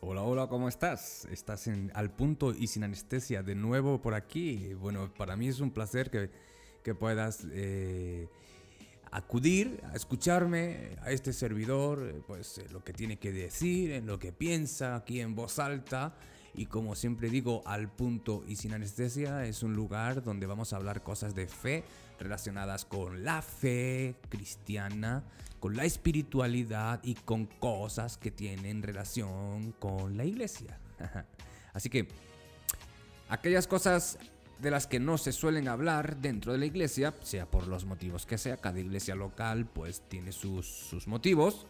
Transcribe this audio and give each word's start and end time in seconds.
Hola, 0.00 0.22
hola, 0.22 0.46
¿cómo 0.46 0.68
estás? 0.68 1.24
Estás 1.24 1.66
en 1.66 1.90
Al 1.92 2.12
Punto 2.12 2.54
y 2.54 2.68
sin 2.68 2.84
anestesia 2.84 3.42
de 3.42 3.56
nuevo 3.56 4.00
por 4.00 4.14
aquí. 4.14 4.72
Bueno, 4.74 5.12
para 5.12 5.34
mí 5.34 5.48
es 5.48 5.58
un 5.58 5.72
placer 5.72 6.08
que, 6.08 6.30
que 6.84 6.94
puedas 6.94 7.44
eh, 7.50 8.28
acudir 9.10 9.80
a 9.90 9.96
escucharme 9.96 10.90
a 11.02 11.10
este 11.10 11.32
servidor, 11.32 12.22
pues 12.28 12.62
lo 12.70 12.84
que 12.84 12.92
tiene 12.92 13.18
que 13.18 13.32
decir, 13.32 13.90
en 13.90 14.06
lo 14.06 14.20
que 14.20 14.30
piensa 14.30 14.94
aquí 14.94 15.20
en 15.20 15.34
voz 15.34 15.58
alta. 15.58 16.14
Y 16.58 16.66
como 16.66 16.96
siempre 16.96 17.30
digo, 17.30 17.62
al 17.66 17.88
punto 17.88 18.42
y 18.48 18.56
sin 18.56 18.74
anestesia 18.74 19.44
es 19.44 19.62
un 19.62 19.74
lugar 19.74 20.24
donde 20.24 20.44
vamos 20.44 20.72
a 20.72 20.76
hablar 20.76 21.04
cosas 21.04 21.36
de 21.36 21.46
fe 21.46 21.84
relacionadas 22.18 22.84
con 22.84 23.22
la 23.22 23.42
fe 23.42 24.16
cristiana, 24.28 25.22
con 25.60 25.76
la 25.76 25.84
espiritualidad 25.84 26.98
y 27.04 27.14
con 27.14 27.46
cosas 27.46 28.18
que 28.18 28.32
tienen 28.32 28.82
relación 28.82 29.70
con 29.78 30.16
la 30.16 30.24
iglesia. 30.24 30.80
Así 31.74 31.88
que 31.88 32.08
aquellas 33.28 33.68
cosas 33.68 34.18
de 34.58 34.72
las 34.72 34.88
que 34.88 34.98
no 34.98 35.16
se 35.16 35.30
suelen 35.30 35.68
hablar 35.68 36.16
dentro 36.16 36.50
de 36.50 36.58
la 36.58 36.66
iglesia, 36.66 37.14
sea 37.22 37.48
por 37.48 37.68
los 37.68 37.84
motivos 37.84 38.26
que 38.26 38.36
sea, 38.36 38.56
cada 38.56 38.80
iglesia 38.80 39.14
local 39.14 39.64
pues 39.64 40.02
tiene 40.08 40.32
sus, 40.32 41.06
motivos, 41.06 41.68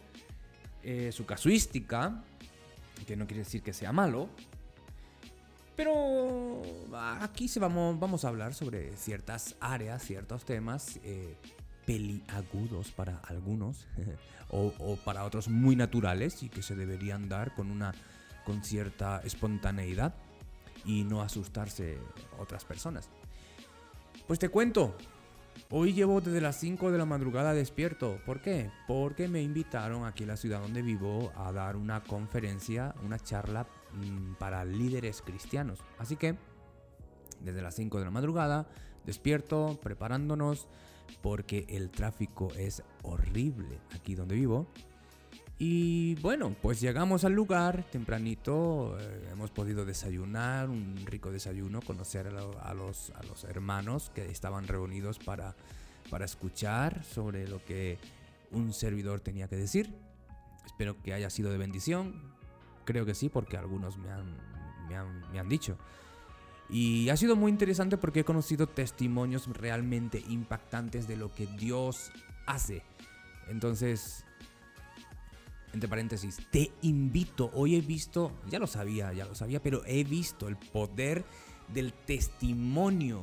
eh, 0.81 1.11
su 1.11 1.27
casuística, 1.27 2.23
que 3.05 3.15
no 3.15 3.27
quiere 3.27 3.43
decir 3.43 3.61
que 3.61 3.71
sea 3.71 3.91
malo, 3.91 4.29
pero 5.79 6.61
aquí 7.21 7.47
se 7.47 7.57
vamos, 7.57 7.97
vamos 7.97 8.25
a 8.25 8.27
hablar 8.27 8.53
sobre 8.53 8.97
ciertas 8.97 9.55
áreas, 9.61 10.03
ciertos 10.03 10.43
temas 10.43 10.99
eh, 11.05 11.37
peliagudos 11.85 12.91
para 12.91 13.19
algunos 13.19 13.87
o, 14.49 14.73
o, 14.77 14.97
para 14.97 15.23
otros 15.23 15.47
muy 15.47 15.77
naturales 15.77 16.43
y 16.43 16.49
que 16.49 16.63
se 16.63 16.75
deberían 16.75 17.29
dar 17.29 17.55
con 17.55 17.71
una 17.71 17.93
con 18.45 18.61
cierta 18.61 19.21
espontaneidad 19.23 20.15
y 20.83 21.05
no 21.05 21.21
asustarse 21.21 21.97
otras 22.37 22.65
personas. 22.65 23.07
Pues 24.27 24.37
te 24.37 24.49
cuento, 24.49 24.97
hoy 25.69 25.93
llevo 25.93 26.19
desde 26.19 26.41
las 26.41 26.59
5 26.59 26.91
de 26.91 26.97
la 26.97 27.05
madrugada 27.05 27.53
despierto. 27.53 28.19
¿Por 28.25 28.41
qué? 28.41 28.69
Porque 28.85 29.29
me 29.29 29.41
invitaron 29.41 30.03
aquí 30.03 30.23
en 30.23 30.29
la 30.29 30.35
ciudad 30.35 30.59
donde 30.59 30.81
vivo 30.81 31.31
a 31.37 31.53
dar 31.53 31.77
una 31.77 32.03
conferencia, 32.03 32.93
una 33.05 33.17
charla 33.17 33.65
Mm, 33.93 34.33
para 34.35 34.65
líderes 34.65 35.21
cristianos. 35.21 35.79
Así 35.97 36.15
que, 36.15 36.35
desde 37.41 37.61
las 37.61 37.75
5 37.75 37.99
de 37.99 38.05
la 38.05 38.11
madrugada, 38.11 38.67
despierto, 39.05 39.79
preparándonos, 39.81 40.67
porque 41.21 41.65
el 41.69 41.89
tráfico 41.89 42.51
es 42.55 42.83
horrible 43.01 43.79
aquí 43.95 44.15
donde 44.15 44.35
vivo. 44.35 44.67
Y 45.57 46.15
bueno, 46.15 46.55
pues 46.61 46.79
llegamos 46.79 47.25
al 47.25 47.33
lugar 47.33 47.83
tempranito, 47.91 48.97
eh, 48.97 49.29
hemos 49.31 49.51
podido 49.51 49.83
desayunar, 49.85 50.69
un 50.69 50.95
rico 51.05 51.31
desayuno, 51.31 51.81
conocer 51.81 52.27
a, 52.27 52.73
los, 52.73 53.11
hermanos 53.43 54.09
que 54.13 54.25
estaban 54.27 54.67
reunidos 54.67 55.19
para 55.19 55.55
escuchar 56.23 57.03
sobre 57.03 57.47
lo 57.47 57.63
que 57.65 57.97
un 58.51 58.71
servidor 58.71 59.19
tenía 59.19 59.49
que 59.49 59.57
decir. 59.57 59.93
Espero 60.65 61.01
que 61.01 61.13
haya 61.13 61.29
sido 61.29 61.51
de 61.51 61.57
bendición, 61.57 62.38
creo 62.89 63.05
que 63.05 63.13
sí, 63.13 63.29
porque 63.29 63.55
algunos 63.55 63.99
me 63.99 64.09
han, 64.09 64.35
me 65.31 65.39
han, 65.39 65.47
dicho. 65.47 65.77
Y 66.71 67.09
ha 67.09 67.17
sido 67.17 67.35
muy 67.35 67.51
interesante 67.51 67.97
porque 67.97 68.21
he 68.21 68.23
conocido 68.23 68.65
testimonios 68.65 69.45
realmente 69.45 70.23
impactantes 70.27 71.07
de 71.07 71.15
lo 71.15 71.31
que 71.31 71.45
Dios 71.45 72.11
hace. 72.47 72.81
Entonces, 73.47 74.25
entre 75.71 75.87
paréntesis, 75.87 76.39
te 76.49 76.71
invito, 76.81 77.51
hoy 77.53 77.75
he 77.75 77.81
visto, 77.81 78.31
ya 78.49 78.57
lo 78.57 78.65
sabía, 78.65 79.13
ya 79.13 79.25
lo 79.25 79.35
sabía, 79.35 79.61
pero 79.61 79.83
he 79.85 80.03
visto 80.03 80.47
el 80.47 80.57
poder 80.57 81.23
del 81.67 81.93
testimonio 81.93 83.21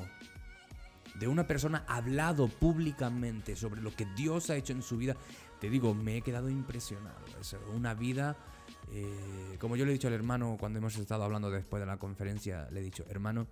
de 1.19 1.27
una 1.27 1.49
persona 1.49 1.85
hablado 1.89 2.47
públicamente 2.47 3.57
sobre 3.57 3.83
lo 3.83 3.91
que 3.91 4.07
Dios 4.15 4.49
ha 4.49 4.55
hecho 4.55 4.75
en 4.75 4.83
su 4.83 4.97
vida. 4.97 5.17
Te 5.61 5.71
digo, 5.71 5.93
me 5.93 6.19
he 6.19 6.23
quedado 6.23 6.51
impresionado. 6.51 7.19
Es 7.41 7.57
una 7.75 7.95
vida 7.95 8.37
eh, 8.93 9.57
como 9.61 9.77
yo 9.77 9.85
le 9.85 9.91
he 9.91 9.95
dicho 9.95 10.09
al 10.09 10.15
hermano 10.15 10.57
cuando 10.59 10.79
hemos 10.79 10.97
estado 10.97 11.25
hablando 11.25 11.51
después 11.51 11.81
de 11.81 11.87
la 11.87 11.99
conferencia, 11.99 12.69
le 12.71 12.81
he 12.81 12.83
dicho, 12.83 13.05
hermano, 13.09 13.47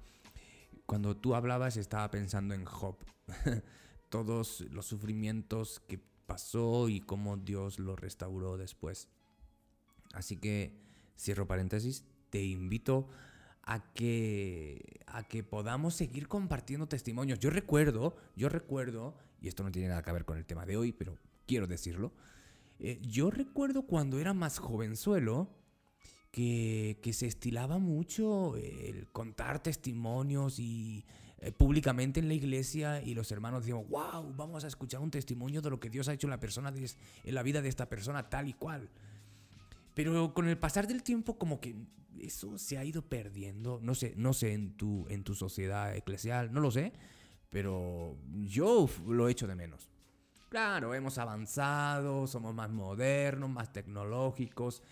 cuando 0.87 1.17
tú 1.17 1.35
hablabas 1.35 1.77
estaba 1.77 2.11
pensando 2.11 2.55
en 2.55 2.65
Job, 2.65 2.97
todos 4.11 4.61
los 4.71 4.87
sufrimientos 4.87 5.81
que 5.89 5.99
pasó 6.27 6.89
y 6.89 7.01
cómo 7.01 7.37
Dios 7.37 7.79
lo 7.79 7.97
restauró 7.97 8.57
después. 8.57 9.09
Así 10.13 10.37
que, 10.37 10.79
cierro 11.19 11.47
paréntesis, 11.47 12.05
te 12.31 12.43
invito 12.45 13.09
a 13.63 13.93
que, 13.93 15.01
a 15.07 15.25
que 15.25 15.43
podamos 15.43 15.95
seguir 15.95 16.29
compartiendo 16.29 16.87
testimonios. 16.87 17.39
Yo 17.39 17.51
recuerdo, 17.51 18.17
yo 18.37 18.49
recuerdo, 18.49 19.17
y 19.41 19.49
esto 19.49 19.63
no 19.63 19.73
tiene 19.73 19.89
nada 19.89 20.03
que 20.03 20.13
ver 20.13 20.25
con 20.25 20.39
el 20.39 20.45
tema 20.45 20.67
de 20.67 20.77
hoy, 20.77 20.93
pero 20.93 21.19
quiero 21.47 21.67
decirlo, 21.67 22.13
eh, 22.79 22.99
yo 23.03 23.31
recuerdo 23.31 23.83
cuando 23.83 24.19
era 24.19 24.35
más 24.35 24.59
jovenzuelo 24.59 25.49
que, 26.31 26.99
que 27.03 27.13
se 27.13 27.27
estilaba 27.27 27.79
mucho 27.79 28.57
el 28.57 29.07
contar 29.13 29.63
testimonios 29.63 30.59
y 30.59 31.05
eh, 31.45 31.53
públicamente 31.53 32.21
en 32.21 32.29
la 32.29 32.35
iglesia 32.35 33.03
y 33.03 33.15
los 33.15 33.31
hermanos 33.31 33.61
decían, 33.61 33.85
wow, 33.91 34.33
vamos 34.35 34.65
a 34.65 34.67
escuchar 34.67 35.01
un 35.01 35.11
testimonio 35.11 35.61
de 35.61 35.69
lo 35.69 35.79
que 35.79 35.91
Dios 35.91 36.09
ha 36.09 36.15
hecho 36.15 36.27
en 36.27 36.31
la 36.31 36.41
persona, 36.41 36.73
en 36.73 37.35
la 37.35 37.43
vida 37.43 37.61
de 37.61 37.69
esta 37.69 37.87
persona 37.87 38.31
tal 38.31 38.49
y 38.49 38.55
cual. 38.55 38.89
Pero 39.93 40.33
con 40.33 40.49
el 40.49 40.57
pasar 40.57 40.87
del 40.87 41.03
tiempo 41.03 41.37
como 41.37 41.61
que 41.61 41.77
eso 42.19 42.57
se 42.57 42.79
ha 42.79 42.85
ido 42.85 43.03
perdiendo, 43.03 43.79
no 43.83 43.95
sé, 43.95 44.15
no 44.17 44.33
sé 44.33 44.55
en 44.55 44.73
tu, 44.77 45.07
en 45.11 45.23
tu 45.23 45.35
sociedad 45.35 45.95
eclesial, 45.95 46.51
no 46.51 46.61
lo 46.61 46.71
sé, 46.71 46.95
pero 47.51 48.17
yo 48.45 48.89
lo 49.07 49.29
echo 49.29 49.47
de 49.47 49.55
menos. 49.55 49.91
Claro, 50.55 50.95
hemos 50.95 51.19
avanzado, 51.19 52.29
somos 52.29 52.55
más 52.55 52.71
modernos, 52.71 53.51
más 53.51 53.73
tecnológicos. 53.73 54.85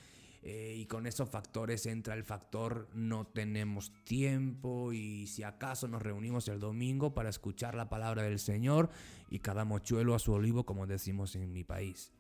Eh, 0.43 0.75
y 0.77 0.87
con 0.87 1.07
esos 1.07 1.31
factores 1.31 1.87
entra 1.87 2.15
el 2.15 2.25
factor 2.25 2.89
no 2.95 3.29
tenemos 3.29 3.93
tiempo 4.03 4.93
y 4.93 5.29
si 5.29 5.45
acaso 5.45 5.87
nos 5.87 6.03
reunimos 6.03 6.49
el 6.49 6.59
domingo 6.59 7.15
para 7.15 7.29
escuchar 7.29 7.77
la 7.77 7.89
palabra 7.89 8.25
del 8.25 8.41
Señor 8.41 8.91
y 9.31 9.39
cada 9.39 9.65
mochuelo 9.65 10.17
a 10.17 10.19
su 10.19 10.33
olivo 10.33 10.67
como 10.67 10.89
decimos 10.89 11.37
en 11.37 11.53
mi 11.53 11.63
país. 11.63 12.11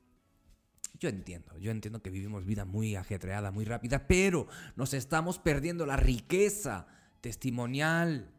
Yo 1.01 1.09
entiendo, 1.09 1.59
yo 1.59 1.73
entiendo 1.73 2.01
que 2.01 2.11
vivimos 2.11 2.45
vida 2.45 2.65
muy 2.65 2.95
ajetreada, 2.95 3.51
muy 3.51 3.65
rápida, 3.65 4.07
pero 4.07 4.47
nos 4.77 4.95
estamos 4.95 5.41
perdiendo 5.41 5.85
la 5.85 5.97
riqueza 5.97 6.87
testimonial 7.21 8.31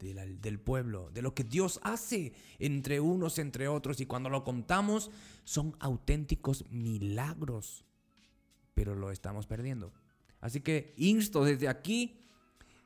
del 0.00 0.60
pueblo, 0.60 1.10
de 1.10 1.22
lo 1.22 1.34
que 1.34 1.44
Dios 1.44 1.80
hace 1.82 2.32
entre 2.58 3.00
unos, 3.00 3.38
entre 3.38 3.68
otros, 3.68 4.00
y 4.00 4.06
cuando 4.06 4.28
lo 4.28 4.44
contamos 4.44 5.10
son 5.44 5.76
auténticos 5.78 6.64
milagros, 6.70 7.84
pero 8.74 8.94
lo 8.94 9.10
estamos 9.10 9.46
perdiendo. 9.46 9.92
Así 10.40 10.60
que 10.60 10.94
insto 10.96 11.44
desde 11.44 11.68
aquí, 11.68 12.20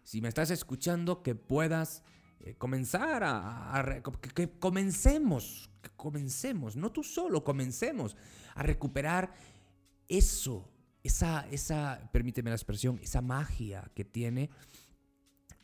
si 0.03 0.21
me 0.21 0.29
estás 0.29 0.51
escuchando, 0.51 1.23
que 1.23 1.35
puedas 1.35 2.03
eh, 2.41 2.55
comenzar 2.57 3.23
a, 3.25 4.03
que, 4.35 4.51
comencemos, 4.59 5.71
que 5.81 5.91
comencemos, 5.97 6.77
no 6.77 6.93
tú 6.93 7.03
solo, 7.03 7.45
comencemos 7.45 8.17
a 8.55 8.63
recuperar 8.63 9.33
eso, 10.09 10.69
esa, 11.03 11.47
esa, 11.51 12.11
permíteme 12.13 12.51
la 12.51 12.57
expresión, 12.57 12.99
esa 13.03 13.23
magia 13.23 13.91
que 13.95 14.05
tiene 14.05 14.51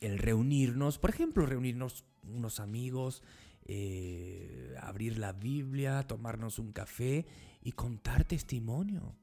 el 0.00 0.18
reunirnos, 0.18 0.98
por 0.98 1.10
ejemplo, 1.10 1.46
reunirnos 1.46 2.04
unos 2.22 2.60
amigos, 2.60 3.22
eh, 3.66 4.74
abrir 4.80 5.18
la 5.18 5.32
Biblia, 5.32 6.06
tomarnos 6.06 6.58
un 6.58 6.72
café 6.72 7.26
y 7.62 7.72
contar 7.72 8.24
testimonio. 8.24 9.14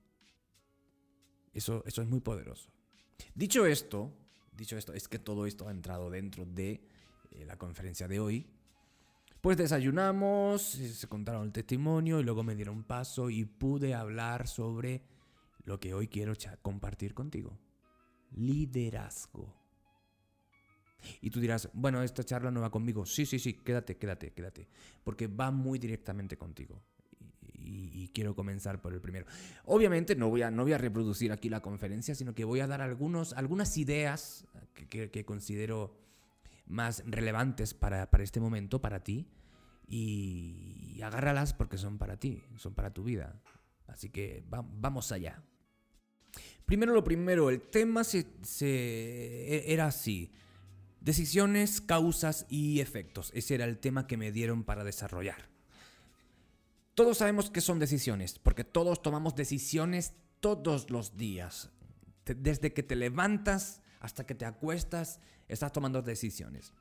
Eso, 1.54 1.84
eso 1.86 2.02
es 2.02 2.08
muy 2.08 2.20
poderoso. 2.20 2.70
Dicho 3.34 3.66
esto, 3.66 4.14
dicho 4.56 4.78
esto, 4.78 4.94
es 4.94 5.08
que 5.08 5.20
todo 5.20 5.46
esto 5.46 5.68
ha 5.68 5.72
entrado 5.72 6.10
dentro 6.10 6.46
de 6.46 6.82
eh, 7.32 7.46
la 7.46 7.58
conferencia 7.58 8.08
de 8.08 8.20
hoy. 8.20 8.48
Pues 9.42 9.58
desayunamos, 9.58 10.62
se 10.62 11.08
contaron 11.08 11.46
el 11.46 11.52
testimonio 11.52 12.20
y 12.20 12.24
luego 12.24 12.44
me 12.44 12.56
dieron 12.56 12.84
paso 12.84 13.30
y 13.30 13.46
pude 13.46 13.94
hablar 13.94 14.48
sobre 14.48 15.04
lo 15.64 15.80
que 15.80 15.94
hoy 15.94 16.08
quiero 16.08 16.34
compartir 16.62 17.14
contigo. 17.14 17.58
Liderazgo. 18.32 19.67
Y 21.22 21.30
tú 21.30 21.40
dirás, 21.40 21.70
bueno, 21.74 22.04
esta 22.04 22.24
charla 22.24 22.52
no 22.52 22.62
va 22.62 22.72
conmigo. 22.72 23.06
Sí, 23.06 23.26
sí, 23.26 23.40
sí, 23.40 23.54
quédate, 23.54 23.98
quédate, 23.98 24.32
quédate. 24.32 24.68
Porque 25.04 25.28
va 25.28 25.52
muy 25.52 25.80
directamente 25.80 26.38
contigo. 26.38 26.82
Y, 27.54 28.10
quiero 28.14 28.36
comenzar 28.36 28.82
por 28.82 28.94
el 28.94 29.02
primero. 29.02 29.28
Obviamente 29.66 30.16
no 30.16 30.30
voy, 30.30 30.42
a, 30.42 30.50
no 30.50 30.64
voy 30.64 30.74
a 30.74 30.78
reproducir 30.78 31.32
aquí 31.32 31.50
la 31.50 31.62
conferencia, 31.62 32.16
sino 32.16 32.34
que 32.34 32.46
voy 32.46 32.62
a 32.62 32.68
dar 32.68 32.82
algunos, 32.82 33.34
algunas 33.34 33.78
ideas 33.78 34.46
que, 34.90 35.26
considero 35.26 35.96
más 36.66 37.04
relevantes 37.06 37.74
para, 37.74 38.10
este 38.20 38.40
momento, 38.40 38.82
para 38.82 39.04
ti. 39.04 39.28
Y, 39.88 41.00
agárralas 41.04 41.54
porque 41.54 41.78
son 41.78 41.98
para 42.00 42.18
ti, 42.18 42.42
son 42.58 42.74
para 42.74 42.92
tu 42.92 43.04
vida. 43.04 43.40
Así 43.86 44.10
que 44.10 44.44
vamos 44.50 45.12
allá. 45.12 45.44
Primero 46.66 46.94
lo 46.94 47.04
primero, 47.04 47.50
el 47.50 47.62
tema 47.62 48.04
se, 48.04 48.26
e, 48.60 49.72
era 49.72 49.88
así. 49.88 50.32
Decisiones, 51.02 51.82
causas 51.82 52.46
y 52.50 52.80
efectos. 52.80 53.32
Ese 53.34 53.56
era 53.56 53.66
el 53.66 53.78
tema 53.78 54.08
que 54.08 54.18
me 54.18 54.32
dieron 54.32 54.64
para 54.64 54.84
desarrollar. 54.84 55.50
Todos 56.96 57.20
sabemos 57.20 57.50
que 57.52 57.62
son 57.62 57.80
decisiones, 57.80 58.40
porque 58.40 58.64
todos 58.64 59.02
tomamos 59.02 59.36
decisiones 59.36 60.14
todos 60.40 60.90
los 60.90 61.16
días. 61.16 61.70
Desde 62.26 62.74
que 62.74 62.84
te 62.84 62.96
levantas 62.96 63.82
hasta 64.00 64.26
que 64.26 64.36
te 64.36 64.46
acuestas, 64.46 65.20
estás 65.48 65.72
tomando 65.72 66.02
decisiones. 66.02 66.74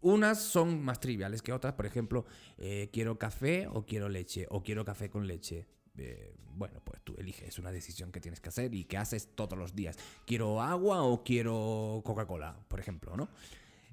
Unas 0.00 0.40
son 0.40 0.82
más 0.82 1.00
triviales 1.00 1.42
que 1.42 1.52
otras, 1.52 1.74
por 1.74 1.86
ejemplo, 1.86 2.24
eh, 2.56 2.88
quiero 2.92 3.18
café 3.18 3.66
o 3.68 3.84
quiero 3.84 4.08
leche, 4.08 4.46
o 4.50 4.62
quiero 4.62 4.84
café 4.84 5.10
con 5.10 5.26
leche. 5.26 5.66
Eh, 5.98 6.34
bueno, 6.56 6.80
pues 6.84 7.00
tú 7.02 7.14
eliges, 7.18 7.48
es 7.48 7.58
una 7.58 7.70
decisión 7.70 8.10
que 8.10 8.20
tienes 8.20 8.40
que 8.40 8.48
hacer 8.48 8.74
y 8.74 8.84
que 8.84 8.96
haces 8.96 9.28
todos 9.34 9.58
los 9.58 9.74
días. 9.74 9.96
¿Quiero 10.26 10.60
agua 10.60 11.02
o 11.02 11.22
quiero 11.22 12.02
Coca-Cola, 12.04 12.58
por 12.68 12.80
ejemplo, 12.80 13.16
no? 13.16 13.28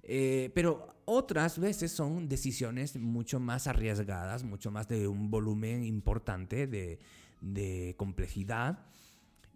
Eh, 0.04 0.52
pero 0.54 0.88
otras 1.06 1.60
veces 1.60 1.92
son 1.92 2.30
decisiones 2.30 2.96
mucho 2.96 3.40
más 3.40 3.68
arriesgadas, 3.68 4.44
mucho 4.44 4.72
más 4.72 4.88
de 4.88 5.08
un 5.08 5.32
volumen 5.32 5.84
importante 5.84 6.68
de, 6.68 7.00
de 7.42 7.96
complejidad 7.98 8.86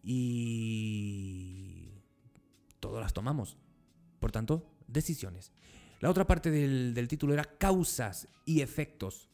y 0.03 1.89
todas 2.79 3.01
las 3.01 3.13
tomamos. 3.13 3.57
Por 4.19 4.31
tanto, 4.31 4.65
decisiones. 4.87 5.51
La 5.99 6.09
otra 6.09 6.25
parte 6.25 6.49
del, 6.49 7.07
título 7.07 7.33
era 7.33 7.43
causas 7.43 8.27
y 8.45 8.61
efectos. 8.61 9.29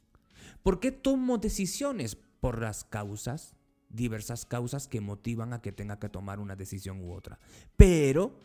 ¿Por 0.63 0.79
qué 0.79 0.91
tomo 0.91 1.38
decisiones? 1.38 2.17
Por 2.45 2.62
las 2.62 2.83
causas, 2.83 3.56
diversas 3.89 4.45
causas 4.45 4.88
que 4.88 5.01
motivan 5.01 5.51
a 5.51 5.63
que 5.63 5.71
tenga 5.71 5.97
que 5.97 6.09
tomar 6.09 6.39
una 6.39 6.56
decisión 6.56 7.01
u 7.01 7.12
otra. 7.12 7.39
Pero 7.75 8.38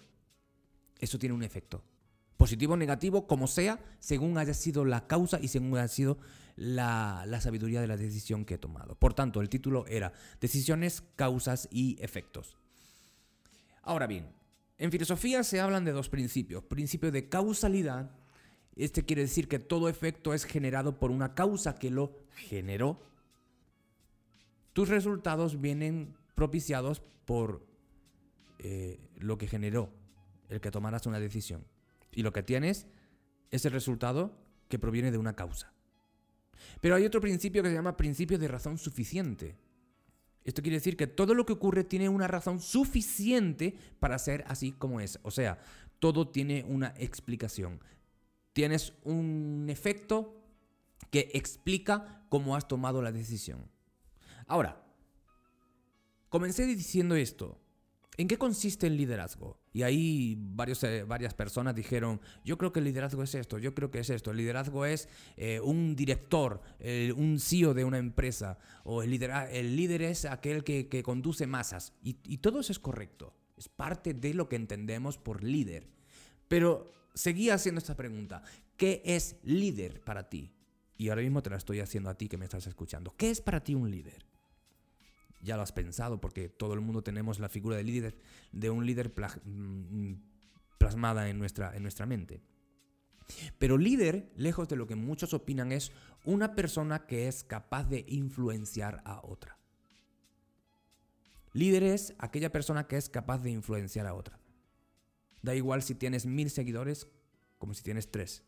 eso 0.99 1.19
tiene 1.19 1.35
un 1.35 1.43
efecto. 1.43 1.85
Positivo 2.39 2.73
o 2.73 2.77
negativo, 2.79 3.27
como 3.27 3.47
sea, 3.47 3.79
según 3.99 4.39
haya 4.39 4.55
sido 4.55 4.87
la 4.87 5.07
causa 5.07 5.39
y 5.39 5.49
según 5.49 5.77
haya 5.77 5.89
sido 5.89 6.17
la, 6.57 7.25
la 7.27 7.43
sabiduría 7.43 7.83
de 7.83 7.89
la 7.89 7.99
decisión 7.99 8.47
que 8.47 8.55
he 8.55 8.59
tomado. 8.59 8.95
Por 8.95 9.13
tanto, 9.13 9.43
el 9.43 9.51
título 9.51 9.87
era 9.87 10.15
Decisiones, 10.41 11.03
causas 11.15 11.69
y 11.71 11.99
efectos. 12.01 12.57
Ahora 13.83 14.07
bien, 14.07 14.33
en 14.79 14.91
filosofía 14.91 15.45
se 15.45 15.61
hablan 15.61 15.85
de 15.85 15.93
dos 15.93 16.09
principios. 16.09 16.65
Principio 16.65 17.13
de 17.13 17.29
causalidad. 17.29 18.13
Este 18.77 19.05
quiere 19.05 19.21
decir 19.21 19.47
que 19.47 19.59
todo 19.59 19.91
efecto 19.91 20.33
es 20.33 20.47
generado 20.47 20.99
por 20.99 21.11
una 21.11 21.35
causa 21.35 21.75
que 21.75 21.91
lo 21.91 22.17
generó. 22.49 23.10
Tus 24.81 24.89
resultados 24.89 25.61
vienen 25.61 26.17
propiciados 26.35 27.03
por 27.27 27.67
eh, 28.61 28.99
lo 29.19 29.37
que 29.37 29.47
generó 29.47 29.93
el 30.49 30.63
que 30.63 30.71
tomaras 30.71 31.05
una 31.05 31.21
decisión. 31.21 31.67
Y 32.13 32.23
lo 32.23 32.33
que 32.33 32.43
tienes 32.43 32.87
es 33.51 33.67
el 33.67 33.73
resultado 33.73 34.35
que 34.71 34.79
proviene 34.79 35.11
de 35.11 35.19
una 35.19 35.37
causa. 35.37 35.75
Pero 36.81 36.95
hay 36.95 37.05
otro 37.05 37.21
principio 37.21 37.63
que 37.63 37.69
se 37.69 37.75
llama 37.75 37.99
principio 37.99 38.39
de 38.39 38.49
razón 38.49 38.79
suficiente. 38.79 39.59
Esto 40.45 40.63
quiere 40.63 40.79
decir 40.79 40.97
que 40.97 41.07
todo 41.07 41.35
lo 41.35 41.45
que 41.45 41.53
ocurre 41.53 41.85
tiene 41.85 42.09
una 42.09 42.27
razón 42.27 42.59
suficiente 42.59 43.77
para 43.99 44.19
ser 44.19 44.45
así 44.49 44.73
como 44.73 45.03
es. 45.03 45.21
O 45.25 45.31
sea, 45.31 45.59
todo 45.99 46.29
tiene 46.29 46.65
una 46.67 46.95
explicación. 46.97 47.85
Tienes 48.55 48.95
un 49.05 49.67
efecto 49.69 50.43
que 51.11 51.29
explica 51.35 52.25
cómo 52.31 52.57
has 52.57 52.67
tomado 52.67 53.03
la 53.03 53.13
decisión. 53.13 53.69
Ahora, 54.51 54.85
comencé 56.29 56.67
diciendo 56.67 57.15
esto. 57.15 57.61
¿En 58.17 58.27
qué 58.27 58.37
consiste 58.37 58.89
el 58.89 58.97
liderazgo? 58.97 59.61
Y 59.73 59.83
ahí 59.83 60.37
varios, 60.41 60.83
eh, 60.83 61.05
varias 61.05 61.35
personas 61.35 61.73
dijeron, 61.73 62.21
yo 62.45 62.59
creo 62.59 62.73
que 62.73 62.81
el 62.81 62.87
liderazgo 62.87 63.23
es 63.23 63.37
esto, 63.37 63.59
yo 63.59 63.77
creo 63.77 63.93
que 63.93 64.01
es 64.01 64.11
esto. 64.11 64.33
El 64.33 64.39
liderazgo 64.39 64.85
es 64.87 65.09
eh, 65.37 65.61
un 65.61 65.95
director, 65.95 66.63
un 67.17 67.39
CEO 67.39 67.75
de 67.75 67.85
una 67.85 67.99
empresa, 67.99 68.59
o 68.83 69.05
el, 69.05 69.23
el 69.23 69.77
líder 69.77 70.03
es 70.03 70.25
aquel 70.25 70.65
que, 70.65 71.03
conduce 71.05 71.47
masas. 71.47 71.93
Y, 72.03 72.17
y 72.25 72.39
todo 72.39 72.59
eso 72.59 72.73
es 72.73 72.81
correcto, 72.81 73.33
es 73.57 73.69
parte 73.69 74.15
de 74.15 74.35
lo 74.35 74.49
que 74.49 74.57
entendemos 74.57 75.17
por 75.17 75.45
líder. 75.45 75.89
Pero 76.49 76.91
seguía 77.15 77.55
haciendo 77.55 77.79
esta 77.79 77.97
pregunta, 77.97 78.43
¿qué 78.77 79.01
es 79.05 79.37
líder 79.45 80.01
para 80.01 80.29
ti? 80.29 80.53
Y 80.99 81.09
ahora 81.09 81.23
mismo 81.23 81.41
te 81.41 81.51
la 81.51 81.57
estoy 81.57 81.79
haciendo 81.79 82.11
a 82.11 82.19
ti 82.19 82.29
que 82.29 82.37
me 82.37 82.47
estás 82.47 82.67
escuchando. 82.67 83.15
¿Qué 83.17 83.31
es 83.31 83.41
para 83.41 83.63
ti 83.63 83.77
un 83.77 83.89
líder? 83.89 84.30
Ya 85.43 85.57
lo 85.57 85.63
has 85.63 85.73
pensado, 85.73 86.21
porque 86.21 86.49
todo 86.49 86.75
el 86.75 86.81
mundo 86.81 87.03
tenemos 87.03 87.39
la 87.39 87.49
figura 87.49 87.77
de 87.77 87.85
líder, 87.85 88.17
de 88.53 88.71
un 88.71 88.87
líder 88.87 89.13
mm, 89.45 90.15
plasmada 90.79 91.29
en 91.29 91.39
nuestra, 91.39 91.75
en 91.77 91.83
nuestra 91.83 92.07
mente. 92.07 92.43
Pero 93.59 93.79
líder, 93.79 94.33
lejos 94.37 94.69
de 94.69 94.77
lo 94.77 94.87
que 94.87 94.97
muchos 94.97 95.35
opinan, 95.35 95.73
es 95.73 95.93
una 96.25 96.55
persona 96.55 97.07
que 97.07 97.29
es 97.29 97.45
capaz 97.45 97.85
de 97.85 98.05
influenciar 98.09 99.03
a 99.05 99.21
otra. 99.25 99.59
Líder 101.53 101.83
es 101.83 102.15
aquella 102.19 102.53
persona 102.53 102.87
que 102.87 102.97
es 102.97 103.09
capaz 103.09 103.39
de 103.39 103.51
influenciar 103.51 104.07
a 104.07 104.15
otra. 104.15 104.39
Da 105.43 105.55
igual 105.55 105.83
si 105.83 105.95
tienes 105.95 106.27
mil 106.27 106.51
seguidores 106.51 107.09
como 107.59 107.75
si 107.75 107.83
tienes 107.83 108.11
tres. 108.11 108.45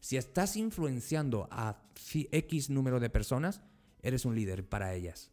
Si 0.00 0.16
estás 0.16 0.56
influenciando 0.56 1.48
a 1.50 1.82
X 2.30 2.70
número 2.70 3.00
de 3.00 3.10
personas, 3.10 3.62
eres 4.00 4.24
un 4.24 4.34
líder 4.34 4.68
para 4.68 4.94
ellas. 4.94 5.32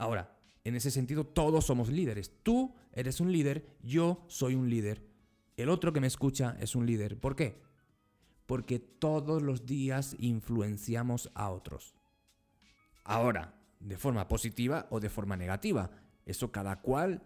Ahora, 0.00 0.34
en 0.64 0.76
ese 0.76 0.90
sentido, 0.90 1.26
todos 1.26 1.66
somos 1.66 1.90
líderes. 1.90 2.32
Tú 2.42 2.74
eres 2.94 3.20
un 3.20 3.30
líder, 3.30 3.76
yo 3.82 4.24
soy 4.28 4.54
un 4.54 4.70
líder. 4.70 5.06
El 5.58 5.68
otro 5.68 5.92
que 5.92 6.00
me 6.00 6.06
escucha 6.06 6.56
es 6.58 6.74
un 6.74 6.86
líder. 6.86 7.20
¿Por 7.20 7.36
qué? 7.36 7.60
Porque 8.46 8.78
todos 8.78 9.42
los 9.42 9.66
días 9.66 10.16
influenciamos 10.18 11.30
a 11.34 11.50
otros. 11.50 11.94
Ahora, 13.04 13.60
de 13.78 13.98
forma 13.98 14.26
positiva 14.26 14.86
o 14.88 15.00
de 15.00 15.10
forma 15.10 15.36
negativa. 15.36 15.90
Eso 16.24 16.50
cada 16.50 16.80
cual 16.80 17.22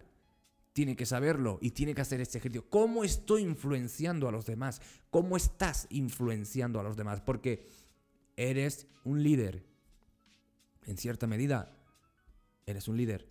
tiene 0.72 0.96
que 0.96 1.06
saberlo 1.06 1.60
y 1.62 1.70
tiene 1.70 1.94
que 1.94 2.00
hacer 2.00 2.20
este 2.20 2.38
ejercicio. 2.38 2.68
¿Cómo 2.68 3.04
estoy 3.04 3.42
influenciando 3.42 4.28
a 4.28 4.32
los 4.32 4.46
demás? 4.46 4.82
¿Cómo 5.10 5.36
estás 5.36 5.86
influenciando 5.90 6.80
a 6.80 6.82
los 6.82 6.96
demás? 6.96 7.20
Porque 7.20 7.68
eres 8.36 8.88
un 9.04 9.22
líder. 9.22 9.64
En 10.86 10.96
cierta 10.98 11.28
medida, 11.28 11.83
eres 12.66 12.88
un 12.88 12.96
líder. 12.96 13.28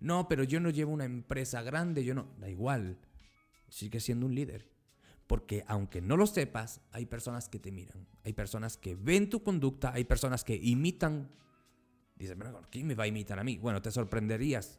No, 0.00 0.28
pero 0.28 0.42
yo 0.42 0.58
no 0.60 0.70
llevo 0.70 0.92
una 0.92 1.04
empresa 1.04 1.62
grande, 1.62 2.04
yo 2.04 2.14
no. 2.14 2.26
Da 2.38 2.48
igual, 2.48 2.98
sigue 3.68 4.00
siendo 4.00 4.26
un 4.26 4.34
líder. 4.34 4.68
Porque 5.26 5.64
aunque 5.68 6.00
no 6.00 6.16
lo 6.16 6.26
sepas, 6.26 6.80
hay 6.90 7.06
personas 7.06 7.48
que 7.48 7.58
te 7.58 7.70
miran, 7.70 8.06
hay 8.24 8.32
personas 8.32 8.76
que 8.76 8.94
ven 8.94 9.30
tu 9.30 9.42
conducta, 9.42 9.92
hay 9.92 10.04
personas 10.04 10.44
que 10.44 10.56
imitan. 10.56 11.30
Dices, 12.16 12.36
¿quién 12.70 12.86
me 12.86 12.94
va 12.94 13.04
a 13.04 13.06
imitar 13.06 13.38
a 13.38 13.44
mí? 13.44 13.58
Bueno, 13.58 13.80
te 13.80 13.90
sorprenderías 13.90 14.78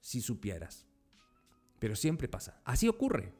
si 0.00 0.20
supieras. 0.20 0.86
Pero 1.78 1.96
siempre 1.96 2.28
pasa. 2.28 2.60
Así 2.64 2.88
ocurre. 2.88 3.32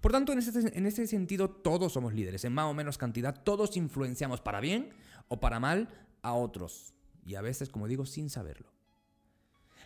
Por 0.00 0.12
tanto, 0.12 0.32
en 0.32 0.38
ese, 0.38 0.76
en 0.76 0.86
ese 0.86 1.06
sentido, 1.06 1.50
todos 1.50 1.92
somos 1.92 2.14
líderes. 2.14 2.44
En 2.44 2.54
más 2.54 2.66
o 2.66 2.74
menos 2.74 2.96
cantidad, 2.96 3.42
todos 3.42 3.76
influenciamos 3.76 4.40
para 4.40 4.60
bien 4.60 4.90
o 5.28 5.40
para 5.40 5.60
mal 5.60 5.88
a 6.22 6.32
otros 6.32 6.94
y 7.24 7.34
a 7.36 7.42
veces, 7.42 7.68
como 7.68 7.88
digo, 7.88 8.06
sin 8.06 8.30
saberlo. 8.30 8.72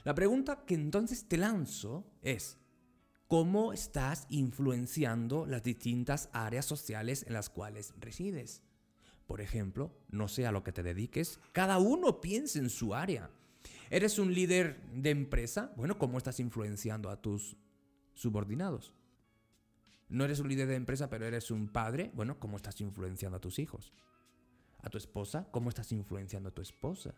La 0.04 0.14
pregunta 0.14 0.64
que 0.64 0.75
entonces 0.75 1.28
te 1.28 1.37
lanzo 1.37 2.07
es, 2.23 2.57
¿cómo 3.26 3.73
estás 3.73 4.26
influenciando 4.30 5.47
las 5.47 5.62
distintas 5.62 6.30
áreas 6.33 6.66
sociales 6.66 7.25
en 7.26 7.35
las 7.35 7.50
cuales 7.50 7.95
resides? 7.99 8.62
Por 9.26 9.40
ejemplo, 9.40 9.92
no 10.09 10.28
sé 10.28 10.47
a 10.47 10.52
lo 10.52 10.64
que 10.64 10.73
te 10.73 10.83
dediques, 10.83 11.38
cada 11.52 11.78
uno 11.78 12.21
piensa 12.21 12.59
en 12.59 12.71
su 12.71 12.95
área. 12.95 13.30
¿Eres 13.90 14.18
un 14.18 14.33
líder 14.33 14.80
de 14.92 15.11
empresa? 15.11 15.73
Bueno, 15.76 15.99
¿cómo 15.99 16.16
estás 16.16 16.40
influenciando 16.40 17.11
a 17.11 17.21
tus 17.21 17.57
subordinados? 18.14 18.95
¿No 20.09 20.25
eres 20.25 20.40
un 20.40 20.49
líder 20.49 20.68
de 20.68 20.76
empresa, 20.76 21.11
pero 21.11 21.26
eres 21.26 21.50
un 21.50 21.68
padre? 21.68 22.11
Bueno, 22.14 22.38
¿cómo 22.40 22.57
estás 22.57 22.80
influenciando 22.80 23.37
a 23.37 23.40
tus 23.40 23.59
hijos? 23.59 23.92
¿A 24.83 24.88
tu 24.88 24.97
esposa? 24.97 25.49
¿Cómo 25.50 25.68
estás 25.68 25.92
influenciando 25.92 26.49
a 26.49 26.54
tu 26.54 26.62
esposa? 26.62 27.14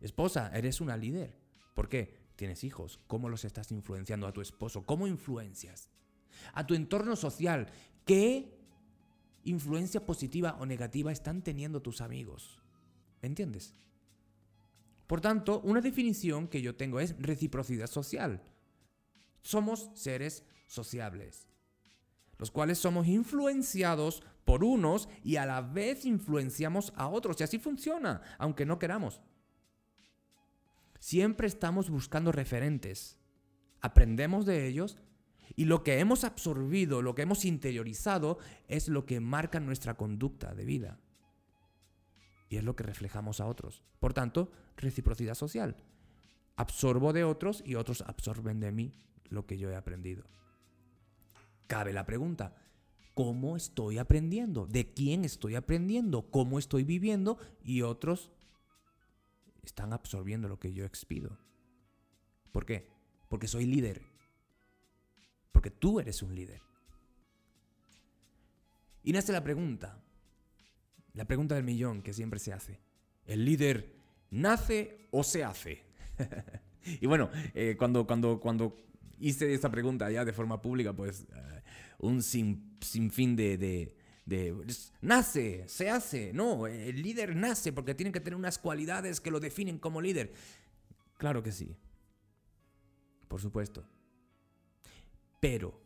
Esposa, 0.00 0.50
eres 0.54 0.80
una 0.80 0.96
líder. 0.96 1.36
¿Por 1.74 1.88
qué? 1.88 2.14
Tienes 2.36 2.64
hijos. 2.64 3.00
¿Cómo 3.06 3.28
los 3.28 3.44
estás 3.44 3.70
influenciando 3.70 4.26
a 4.26 4.32
tu 4.32 4.40
esposo? 4.40 4.84
¿Cómo 4.86 5.06
influencias? 5.06 5.90
A 6.54 6.66
tu 6.66 6.74
entorno 6.74 7.16
social. 7.16 7.68
¿Qué 8.06 8.58
influencia 9.44 10.04
positiva 10.06 10.56
o 10.58 10.66
negativa 10.66 11.12
están 11.12 11.42
teniendo 11.42 11.82
tus 11.82 12.00
amigos? 12.00 12.62
¿Me 13.20 13.28
entiendes? 13.28 13.74
Por 15.06 15.20
tanto, 15.20 15.60
una 15.60 15.80
definición 15.80 16.48
que 16.48 16.62
yo 16.62 16.76
tengo 16.76 17.00
es 17.00 17.14
reciprocidad 17.18 17.88
social. 17.88 18.42
Somos 19.42 19.90
seres 19.94 20.44
sociables, 20.66 21.48
los 22.38 22.50
cuales 22.50 22.78
somos 22.78 23.06
influenciados 23.08 24.22
por 24.44 24.64
unos 24.64 25.08
y 25.24 25.36
a 25.36 25.46
la 25.46 25.60
vez 25.60 26.04
influenciamos 26.04 26.92
a 26.96 27.08
otros. 27.08 27.40
Y 27.40 27.44
así 27.44 27.58
funciona, 27.58 28.22
aunque 28.38 28.64
no 28.64 28.78
queramos. 28.78 29.20
Siempre 31.00 31.48
estamos 31.48 31.90
buscando 31.90 32.30
referentes. 32.30 33.16
aprendemos 33.82 34.44
de 34.44 34.66
ellos 34.66 34.98
y 35.56 35.64
lo 35.64 35.82
que 35.82 35.98
hemos 35.98 36.24
absorbido, 36.24 37.00
lo 37.00 37.14
que 37.14 37.22
hemos 37.22 37.46
interiorizado 37.46 38.38
es 38.68 38.88
lo 38.88 39.06
que 39.06 39.18
marca 39.20 39.58
nuestra 39.58 39.94
conducta 39.94 40.54
de 40.54 40.66
vida. 40.66 41.00
Y 42.50 42.56
es 42.56 42.64
lo 42.64 42.76
que 42.76 42.84
reflejamos 42.84 43.40
a 43.40 43.46
otros. 43.46 43.82
Por 43.98 44.12
tanto, 44.12 44.52
reciprocidad 44.76 45.34
social. 45.34 45.76
Absorbo 46.56 47.14
de 47.14 47.24
otros 47.24 47.62
y 47.64 47.76
otros 47.76 48.02
absorben 48.02 48.60
de 48.60 48.70
mí 48.70 48.92
lo 49.30 49.46
que 49.46 49.56
yo 49.56 49.70
he 49.70 49.76
aprendido. 49.76 50.24
Cabe 51.66 51.94
la 51.94 52.04
pregunta, 52.04 52.54
¿cómo 53.14 53.56
estoy 53.56 53.96
aprendiendo? 53.96 54.66
¿De 54.66 54.92
quién 54.92 55.24
estoy 55.24 55.54
aprendiendo? 55.54 56.30
¿Cómo 56.30 56.58
estoy 56.58 56.84
viviendo? 56.84 57.38
Y 57.64 57.80
otros 57.80 58.30
están 59.62 59.92
absorbiendo 59.92 60.48
lo 60.48 60.58
que 60.58 60.72
yo 60.72 60.84
expido. 60.84 61.38
¿Por 62.52 62.66
qué? 62.66 62.88
Porque 63.28 63.48
soy 63.48 63.66
líder. 63.66 64.02
Porque 65.52 65.70
tú 65.70 66.00
eres 66.00 66.22
un 66.22 66.34
líder. 66.34 66.62
Y 69.02 69.12
nace 69.12 69.32
la 69.32 69.42
pregunta, 69.42 70.02
la 71.14 71.24
pregunta 71.24 71.54
del 71.54 71.64
millón 71.64 72.02
que 72.02 72.12
siempre 72.12 72.38
se 72.38 72.52
hace. 72.52 72.80
¿El 73.24 73.44
líder 73.44 73.94
nace 74.30 75.08
o 75.10 75.22
se 75.22 75.42
hace? 75.44 75.82
y 77.00 77.06
bueno, 77.06 77.30
eh, 77.54 77.76
cuando, 77.78 78.06
cuando, 78.06 78.40
cuando 78.40 78.76
hice 79.18 79.52
esta 79.54 79.70
pregunta 79.70 80.10
ya 80.10 80.24
de 80.24 80.32
forma 80.32 80.60
pública, 80.60 80.92
pues 80.92 81.26
eh, 81.34 81.62
un 81.98 82.22
sin, 82.22 82.76
sinfín 82.80 83.36
de, 83.36 83.56
de, 83.56 83.96
de, 84.24 84.54
Nace, 85.00 85.68
se 85.68 85.90
hace. 85.90 86.32
No, 86.32 86.66
el 86.66 87.02
líder 87.02 87.34
nace 87.36 87.72
porque 87.72 87.94
tiene 87.94 88.12
que 88.12 88.20
tener 88.20 88.36
unas 88.36 88.58
cualidades 88.58 89.20
que 89.20 89.30
lo 89.30 89.40
definen 89.40 89.78
como 89.78 90.00
líder. 90.00 90.32
Claro 91.18 91.42
que 91.42 91.52
sí. 91.52 91.76
Por 93.28 93.40
supuesto. 93.40 93.84
Pero, 95.40 95.80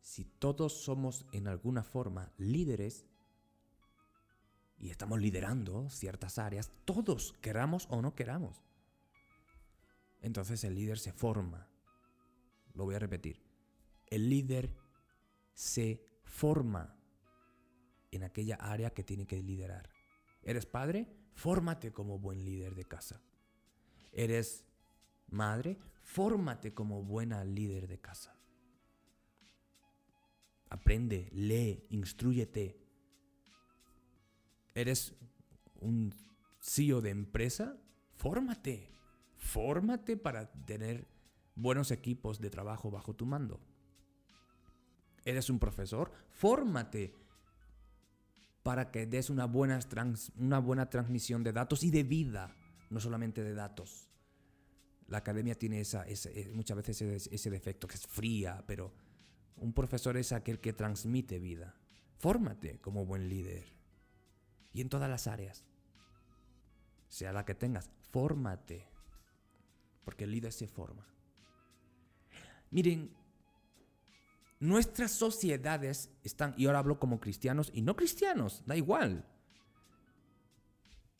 si 0.00 0.24
todos 0.24 0.84
somos 0.84 1.26
en 1.32 1.48
alguna 1.48 1.82
forma 1.82 2.32
líderes, 2.36 3.06
y 4.78 4.90
estamos 4.90 5.20
liderando 5.20 5.88
ciertas 5.88 6.38
áreas, 6.38 6.70
todos 6.84 7.34
queramos 7.40 7.86
o 7.90 8.02
no 8.02 8.14
queramos, 8.14 8.62
entonces 10.20 10.64
el 10.64 10.74
líder 10.74 10.98
se 10.98 11.12
forma. 11.12 11.68
Lo 12.74 12.84
voy 12.84 12.94
a 12.94 12.98
repetir. 12.98 13.42
El 14.06 14.28
líder 14.28 14.74
se 15.52 16.04
forma 16.34 16.96
en 18.10 18.24
aquella 18.24 18.56
área 18.56 18.90
que 18.90 19.04
tiene 19.04 19.24
que 19.24 19.40
liderar. 19.40 19.88
¿Eres 20.42 20.66
padre? 20.66 21.06
Fórmate 21.32 21.92
como 21.92 22.18
buen 22.18 22.44
líder 22.44 22.74
de 22.74 22.84
casa. 22.84 23.22
¿Eres 24.12 24.66
madre? 25.28 25.78
Fórmate 26.02 26.74
como 26.74 27.04
buena 27.04 27.44
líder 27.44 27.86
de 27.86 28.00
casa. 28.00 28.36
Aprende, 30.70 31.28
lee, 31.32 31.86
instruyete. 31.90 32.80
¿Eres 34.74 35.14
un 35.76 36.12
CEO 36.60 37.00
de 37.00 37.10
empresa? 37.10 37.78
Fórmate. 38.16 38.90
Fórmate 39.36 40.16
para 40.16 40.50
tener 40.66 41.06
buenos 41.54 41.92
equipos 41.92 42.40
de 42.40 42.50
trabajo 42.50 42.90
bajo 42.90 43.14
tu 43.14 43.24
mando. 43.24 43.60
¿Eres 45.24 45.48
un 45.50 45.58
profesor? 45.58 46.12
Fórmate 46.28 47.14
para 48.62 48.90
que 48.90 49.06
des 49.06 49.30
una 49.30 49.44
buena, 49.44 49.78
una 50.38 50.58
buena 50.58 50.88
transmisión 50.88 51.42
de 51.42 51.52
datos 51.52 51.84
y 51.84 51.90
de 51.90 52.02
vida, 52.02 52.56
no 52.90 53.00
solamente 53.00 53.42
de 53.42 53.54
datos. 53.54 54.10
La 55.08 55.18
academia 55.18 55.54
tiene 55.54 55.80
esa, 55.80 56.04
eh, 56.06 56.50
muchas 56.54 56.78
veces 56.78 57.02
ese, 57.02 57.34
ese 57.34 57.50
defecto, 57.50 57.86
que 57.86 57.96
es 57.96 58.06
fría, 58.06 58.64
pero 58.66 58.94
un 59.56 59.72
profesor 59.72 60.16
es 60.16 60.32
aquel 60.32 60.60
que 60.60 60.72
transmite 60.72 61.38
vida. 61.38 61.74
Fórmate 62.18 62.80
como 62.80 63.04
buen 63.04 63.28
líder. 63.28 63.66
Y 64.72 64.80
en 64.80 64.88
todas 64.88 65.10
las 65.10 65.26
áreas. 65.26 65.64
Sea 67.08 67.32
la 67.32 67.44
que 67.44 67.54
tengas, 67.54 67.90
fórmate. 68.10 68.88
Porque 70.04 70.24
el 70.24 70.32
líder 70.32 70.52
se 70.52 70.66
forma. 70.66 71.06
Miren, 72.70 73.14
nuestras 74.64 75.12
sociedades 75.12 76.10
están, 76.22 76.54
y 76.56 76.64
ahora 76.64 76.78
hablo 76.78 76.98
como 76.98 77.20
cristianos 77.20 77.70
y 77.74 77.82
no 77.82 77.96
cristianos, 77.96 78.62
da 78.64 78.74
igual. 78.74 79.26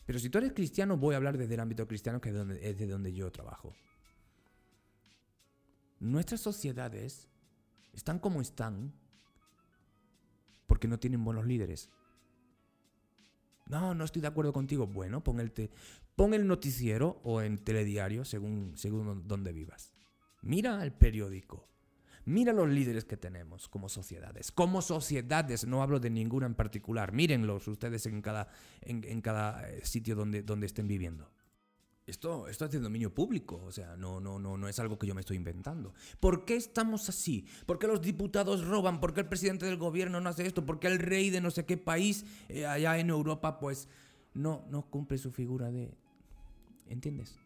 Pero 0.06 0.18
si 0.18 0.30
tú 0.30 0.38
eres 0.38 0.54
cristiano, 0.54 0.96
voy 0.96 1.12
a 1.12 1.18
hablar 1.18 1.36
desde 1.36 1.52
el 1.52 1.60
ámbito 1.60 1.86
cristiano, 1.86 2.22
que 2.22 2.30
es, 2.30 2.34
donde, 2.34 2.74
de 2.74 2.86
donde 2.86 3.12
yo 3.12 3.30
trabajo. 3.30 3.74
Nuestras 6.00 6.40
sociedades 6.40 7.28
están 7.92 8.18
como 8.18 8.40
están 8.40 8.94
porque 10.66 10.88
no 10.88 10.98
tienen 10.98 11.22
buenos 11.22 11.46
líderes. 11.46 11.90
No, 13.66 13.94
no 13.94 14.04
estoy 14.04 14.22
de 14.22 14.28
acuerdo 14.28 14.54
contigo. 14.54 14.86
Bueno, 14.86 15.22
pon 15.22 15.38
el, 15.40 15.52
pon 16.16 16.32
el 16.32 16.46
noticiero 16.46 17.20
o 17.24 17.42
en 17.42 17.58
telediario 17.58 18.24
según, 18.24 18.72
según 18.76 19.28
donde 19.28 19.52
vivas. 19.52 19.92
Mira 20.40 20.82
el 20.82 20.92
periódico. 20.92 21.74
Mira 22.26 22.52
los 22.52 22.69
líderes 22.69 23.04
que 23.04 23.16
tenemos 23.16 23.69
como 23.69 23.88
sociedades. 23.88 24.50
Como 24.50 24.81
sociedades, 24.81 25.66
no 25.66 25.83
hablo 25.83 26.00
de 26.00 26.11
ninguna 26.11 26.47
en 26.47 26.54
particular. 26.54 27.12
Mírenlos 27.12 27.69
ustedes 27.69 28.07
en 28.07 28.23
cada, 28.23 28.49
en, 28.81 29.21
cada 29.21 29.69
eh, 29.69 29.85
sitio 29.85 30.16
donde, 30.16 30.43
donde 30.43 30.66
estén 30.66 30.88
viviendo. 30.88 31.31
Esto, 32.07 32.49
esto 32.49 32.66
es 32.66 32.71
de 32.71 32.81
dominio 32.81 33.14
público, 33.14 33.62
o 33.64 33.73
sea, 33.73 33.97
no, 33.97 34.21
no, 34.21 34.38
no, 34.38 34.59
no 34.59 34.69
es 34.69 34.78
algo 34.78 34.99
que 34.99 35.07
yo 35.07 35.14
me 35.14 35.23
estoy 35.23 35.38
inventando. 35.38 35.95
¿Por 36.21 36.45
qué 36.45 36.54
estamos 36.54 37.09
así? 37.09 37.47
¿Por 37.64 37.78
qué 37.78 37.87
los 37.87 38.02
diputados 38.02 38.62
roban? 38.66 39.00
¿Por 39.00 39.14
qué 39.14 39.21
el 39.21 39.28
presidente 39.28 39.64
del 39.64 39.78
gobierno 39.78 40.21
no 40.21 40.28
hace 40.28 40.47
esto? 40.47 40.66
¿Por 40.66 40.81
qué 40.81 40.88
el 40.88 40.99
rey 40.99 41.31
de 41.31 41.40
no 41.40 41.50
sé 41.50 41.64
qué 41.64 41.78
país 41.78 42.26
eh, 42.50 42.66
allá 42.66 42.99
en 42.99 43.09
Europa 43.09 43.59
pues 43.59 43.88
no, 44.35 44.66
no 44.69 44.83
cumple 44.90 45.16
su 45.16 45.31
figura 45.31 45.71
de... 45.71 45.97
¿Entiendes? 46.88 47.38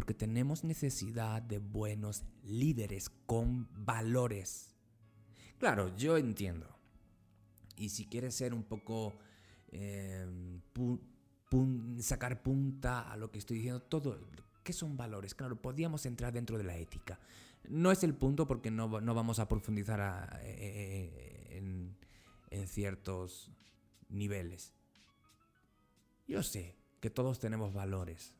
Porque 0.00 0.14
tenemos 0.14 0.64
necesidad 0.64 1.42
de 1.42 1.58
buenos 1.58 2.22
líderes 2.42 3.10
con 3.26 3.68
valores. 3.84 4.74
Claro, 5.58 5.94
yo 5.94 6.16
entiendo. 6.16 6.74
Y 7.76 7.90
si 7.90 8.06
quieres 8.06 8.34
ser 8.34 8.54
un 8.54 8.62
poco... 8.62 9.18
Em, 9.68 10.62
sacar 12.00 12.42
punta 12.42 13.12
a 13.12 13.18
lo 13.18 13.30
que 13.30 13.40
estoy 13.40 13.58
diciendo, 13.58 13.82
todo... 13.82 14.18
¿Qué 14.64 14.72
son 14.72 14.96
valores? 14.96 15.34
Claro, 15.34 15.60
podríamos 15.60 16.06
entrar 16.06 16.32
dentro 16.32 16.56
de 16.56 16.64
la 16.64 16.78
ética. 16.78 17.20
No 17.68 17.92
es 17.92 18.02
el 18.02 18.14
punto 18.14 18.46
porque 18.46 18.70
no, 18.70 18.88
vamos 18.88 19.38
a 19.38 19.48
profundizar 19.48 20.40
eh, 20.42 20.56
eh, 20.58 21.58
en, 21.58 21.94
en 22.48 22.66
ciertos 22.66 23.50
niveles. 24.08 24.72
Yo 26.26 26.42
sé 26.42 26.74
que 27.00 27.10
todos 27.10 27.38
tenemos 27.38 27.74
valores, 27.74 28.39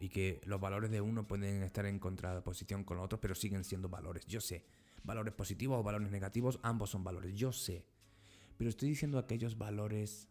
y 0.00 0.08
que 0.08 0.40
los 0.44 0.60
valores 0.60 0.90
de 0.90 1.00
uno 1.00 1.26
pueden 1.26 1.62
estar 1.62 1.86
en 1.86 1.98
contraposición 1.98 2.84
con 2.84 2.96
los 2.96 3.04
otros, 3.04 3.20
pero 3.20 3.34
siguen 3.34 3.64
siendo 3.64 3.88
valores. 3.88 4.26
Yo 4.26 4.40
sé, 4.40 4.64
valores 5.02 5.34
positivos 5.34 5.78
o 5.78 5.82
valores 5.82 6.10
negativos, 6.10 6.58
ambos 6.62 6.90
son 6.90 7.04
valores, 7.04 7.34
yo 7.34 7.52
sé. 7.52 7.84
Pero 8.56 8.70
estoy 8.70 8.88
diciendo 8.88 9.18
aquellos 9.18 9.58
valores 9.58 10.28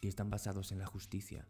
que 0.00 0.08
están 0.08 0.30
basados 0.30 0.72
en 0.72 0.78
la 0.78 0.86
justicia, 0.86 1.46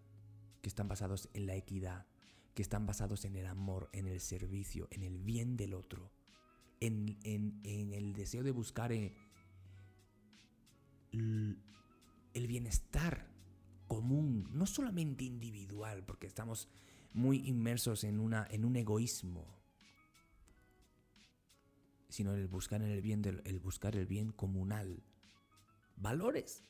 que 0.62 0.68
están 0.68 0.88
basados 0.88 1.28
en 1.34 1.46
la 1.46 1.56
equidad, 1.56 2.06
que 2.54 2.62
están 2.62 2.86
basados 2.86 3.24
en 3.24 3.36
el 3.36 3.46
amor, 3.46 3.90
en 3.92 4.06
el 4.06 4.20
servicio, 4.20 4.88
en 4.90 5.02
el 5.02 5.18
bien 5.18 5.56
del 5.56 5.74
otro, 5.74 6.10
en, 6.80 7.18
el 7.64 8.12
deseo 8.14 8.42
de 8.42 8.50
buscar 8.50 8.92
eh, 8.92 9.14
el 11.12 12.46
bienestar 12.46 13.35
común, 13.86 14.48
no 14.52 14.66
solamente 14.66 15.24
individual, 15.24 16.04
porque 16.04 16.26
estamos 16.26 16.68
muy 17.12 17.48
inmersos 17.48 18.04
en, 18.04 18.20
una, 18.20 18.46
en 18.50 18.64
un 18.64 18.76
egoísmo, 18.76 19.46
sino 22.08 22.34
el 22.34 22.46
buscar 22.46 22.82
el 22.82 23.00
bien, 23.00 23.22
el 23.44 23.58
buscar 23.60 23.96
el 23.96 24.06
bien 24.06 24.32
comunal. 24.32 25.02
Valores. 25.96 26.62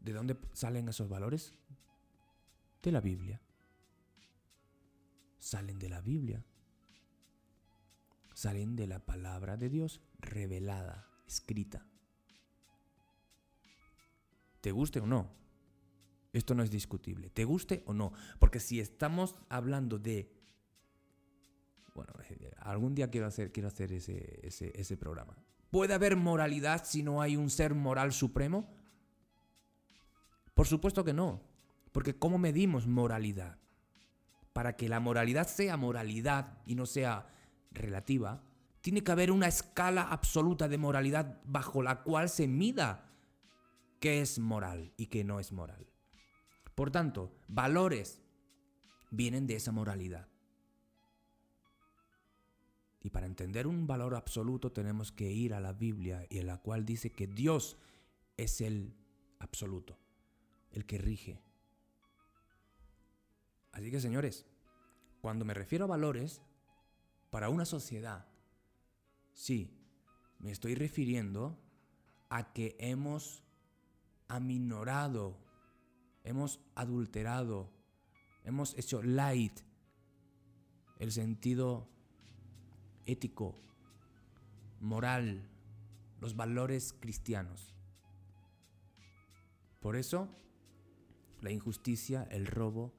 ¿De 0.00 0.12
dónde 0.12 0.38
salen 0.52 0.88
esos 0.88 1.08
valores? 1.08 1.54
De 2.82 2.92
la 2.92 3.00
Biblia. 3.00 3.40
Salen 5.38 5.78
de 5.78 5.88
la 5.88 6.00
Biblia. 6.00 6.44
Salen 8.34 8.76
de 8.76 8.86
la 8.86 9.04
palabra 9.04 9.56
de 9.56 9.68
Dios 9.68 10.00
revelada, 10.18 11.08
escrita. 11.26 11.86
¿Te 14.60 14.72
guste 14.72 15.00
o 15.00 15.06
no? 15.06 15.43
Esto 16.34 16.54
no 16.54 16.62
es 16.62 16.70
discutible, 16.70 17.30
te 17.30 17.44
guste 17.44 17.82
o 17.86 17.94
no. 17.94 18.12
Porque 18.38 18.60
si 18.60 18.80
estamos 18.80 19.34
hablando 19.48 19.98
de... 19.98 20.30
Bueno, 21.94 22.12
eh, 22.28 22.50
algún 22.58 22.94
día 22.94 23.08
quiero 23.08 23.26
hacer, 23.26 23.52
quiero 23.52 23.68
hacer 23.68 23.92
ese, 23.92 24.40
ese, 24.42 24.96
programa. 24.98 25.34
¿Puede 25.70 25.94
haber 25.94 26.16
moralidad 26.16 26.84
si 26.84 27.02
no 27.02 27.22
hay 27.22 27.36
un 27.36 27.48
ser 27.48 27.74
moral 27.74 28.12
supremo? 28.12 28.68
Por 30.52 30.66
supuesto 30.66 31.04
que 31.04 31.14
no. 31.14 31.40
Porque 31.92 32.18
¿cómo 32.18 32.36
medimos 32.36 32.86
moralidad? 32.86 33.58
para 34.54 34.76
que 34.76 34.88
la 34.88 35.00
moralidad 35.00 35.48
sea 35.48 35.76
moralidad 35.76 36.58
y 36.64 36.76
no 36.76 36.86
sea 36.86 37.26
relativa, 37.72 38.40
tiene 38.80 39.02
que 39.02 39.10
haber 39.10 39.32
una 39.32 39.48
escala 39.48 40.02
absoluta 40.02 40.68
de 40.68 40.78
moralidad 40.78 41.40
bajo 41.44 41.82
la 41.82 42.02
cual 42.02 42.28
se 42.28 42.46
mida 42.46 43.10
qué 43.98 44.20
es 44.20 44.38
moral 44.38 44.92
y 44.96 45.06
qué 45.06 45.24
no 45.24 45.40
es 45.40 45.50
moral. 45.50 45.84
Por 46.74 46.90
tanto, 46.90 47.32
valores 47.48 48.20
vienen 49.10 49.46
de 49.46 49.56
esa 49.56 49.72
moralidad. 49.72 50.28
Y 53.00 53.10
para 53.10 53.26
entender 53.26 53.66
un 53.66 53.86
valor 53.86 54.14
absoluto 54.14 54.72
tenemos 54.72 55.12
que 55.12 55.30
ir 55.30 55.52
a 55.54 55.60
la 55.60 55.72
Biblia 55.72 56.26
y 56.30 56.38
en 56.38 56.46
la 56.46 56.58
cual 56.58 56.86
dice 56.86 57.10
que 57.10 57.26
Dios 57.26 57.76
es 58.36 58.60
el 58.60 58.94
absoluto, 59.38 59.98
el 60.72 60.86
que 60.86 60.98
rige. 60.98 61.38
Así 63.72 63.90
que 63.90 64.00
señores, 64.00 64.46
cuando 65.20 65.44
me 65.44 65.52
refiero 65.52 65.84
a 65.84 65.88
valores, 65.88 66.40
para 67.30 67.48
una 67.48 67.64
sociedad, 67.64 68.26
sí, 69.32 69.76
me 70.38 70.50
estoy 70.50 70.74
refiriendo 70.74 71.58
a 72.30 72.52
que 72.52 72.76
hemos 72.78 73.42
aminorado, 74.28 75.43
hemos 76.24 76.60
adulterado, 76.74 77.70
hemos 78.44 78.76
hecho 78.76 79.02
light 79.02 79.60
el 80.98 81.12
sentido 81.12 81.88
ético, 83.06 83.54
moral, 84.80 85.48
los 86.20 86.34
valores 86.34 86.94
cristianos. 86.94 87.74
Por 89.80 89.96
eso, 89.96 90.28
la 91.42 91.50
injusticia, 91.50 92.26
el 92.30 92.46
robo, 92.46 92.94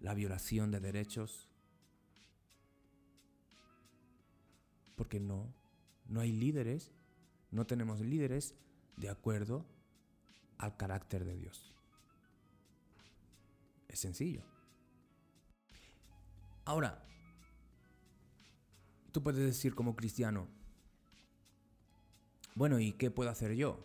la 0.00 0.14
violación 0.14 0.72
de 0.72 0.80
derechos, 0.80 1.48
porque 4.96 5.20
no, 5.20 5.54
no 6.08 6.20
hay 6.20 6.32
líderes, 6.32 6.92
no 7.52 7.66
tenemos 7.66 8.00
líderes 8.00 8.56
de 8.96 9.08
acuerdo 9.08 9.64
al 10.58 10.76
carácter 10.76 11.24
de 11.24 11.36
Dios. 11.36 11.75
Es 13.96 14.00
sencillo. 14.00 14.42
Ahora, 16.66 17.02
Tú 19.10 19.22
puedes 19.22 19.40
decir 19.40 19.74
como 19.74 19.96
cristiano, 19.96 20.46
bueno, 22.54 22.78
¿y 22.78 22.92
qué 22.92 23.10
puedo 23.10 23.30
hacer 23.30 23.54
yo? 23.54 23.82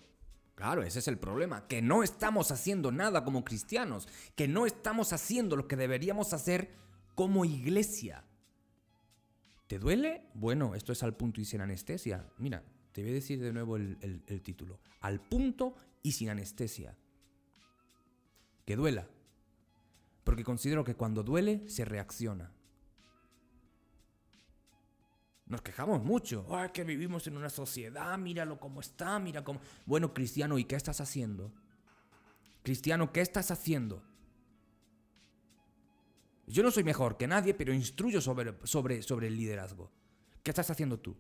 Claro, 0.56 0.84
ese 0.84 1.00
es 1.00 1.08
el 1.08 1.18
problema, 1.18 1.70
que 1.70 1.82
no 1.82 2.04
estamos 2.04 2.52
haciendo 2.52 2.92
nada 2.92 3.24
como 3.24 3.46
cristianos, 3.46 4.10
que 4.36 4.50
no 4.50 4.66
estamos 4.66 5.14
haciendo 5.14 5.56
lo 5.56 5.70
que 5.70 5.78
deberíamos 5.78 6.34
hacer 6.34 6.76
como 7.16 7.46
iglesia. 7.46 8.26
¿Te 9.68 9.80
duele? 9.80 10.28
Bueno, 10.34 10.76
esto 10.76 10.92
es 10.92 11.02
al 11.02 11.16
punto 11.16 11.40
y 11.40 11.46
sin 11.46 11.62
anestesia. 11.62 12.30
Mira, 12.38 12.66
te 12.92 13.02
voy 13.02 13.12
a 13.12 13.14
decir 13.14 13.40
de 13.40 13.54
nuevo 13.54 13.78
el, 13.78 14.26
el 14.28 14.42
título. 14.42 14.82
Al 15.00 15.22
punto 15.22 15.76
y 16.04 16.12
sin 16.12 16.28
anestesia. 16.28 16.98
Que 18.66 18.76
duela. 18.76 19.08
Porque 20.24 20.44
considero 20.44 20.84
que 20.84 20.96
cuando 20.96 21.24
duele 21.24 21.68
se 21.68 21.86
reacciona. 21.86 22.52
Nos 25.46 25.62
quejamos 25.62 26.04
mucho. 26.04 26.46
Ay, 26.50 26.70
que 26.70 26.84
vivimos 26.84 27.28
en 27.28 27.36
una 27.36 27.50
sociedad, 27.50 28.18
míralo 28.18 28.60
cómo 28.60 28.80
está, 28.80 29.20
mira 29.20 29.44
cómo. 29.44 29.60
Bueno, 29.86 30.14
cristiano, 30.14 30.58
¿y 30.58 30.64
qué 30.64 30.76
estás 30.76 31.02
haciendo? 31.02 31.52
Cristiano, 32.64 33.12
¿qué 33.12 33.22
estás 33.22 33.52
haciendo? 33.52 34.02
Yo 36.48 36.64
no 36.64 36.72
soy 36.72 36.84
mejor 36.84 37.18
que 37.18 37.28
nadie, 37.28 37.54
pero 37.54 37.74
instruyo 37.74 38.22
sobre, 38.22 38.56
sobre, 38.64 39.02
sobre 39.02 39.28
el 39.28 39.36
liderazgo. 39.36 39.92
¿Qué 40.44 40.52
estás 40.52 40.70
haciendo 40.70 41.00
tú? 41.00 41.18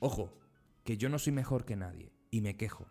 Ojo, 0.00 0.38
que 0.84 0.96
yo 0.96 1.08
no 1.08 1.18
soy 1.18 1.32
mejor 1.32 1.64
que 1.64 1.76
nadie 1.76 2.12
y 2.30 2.40
me 2.40 2.56
quejo. 2.56 2.86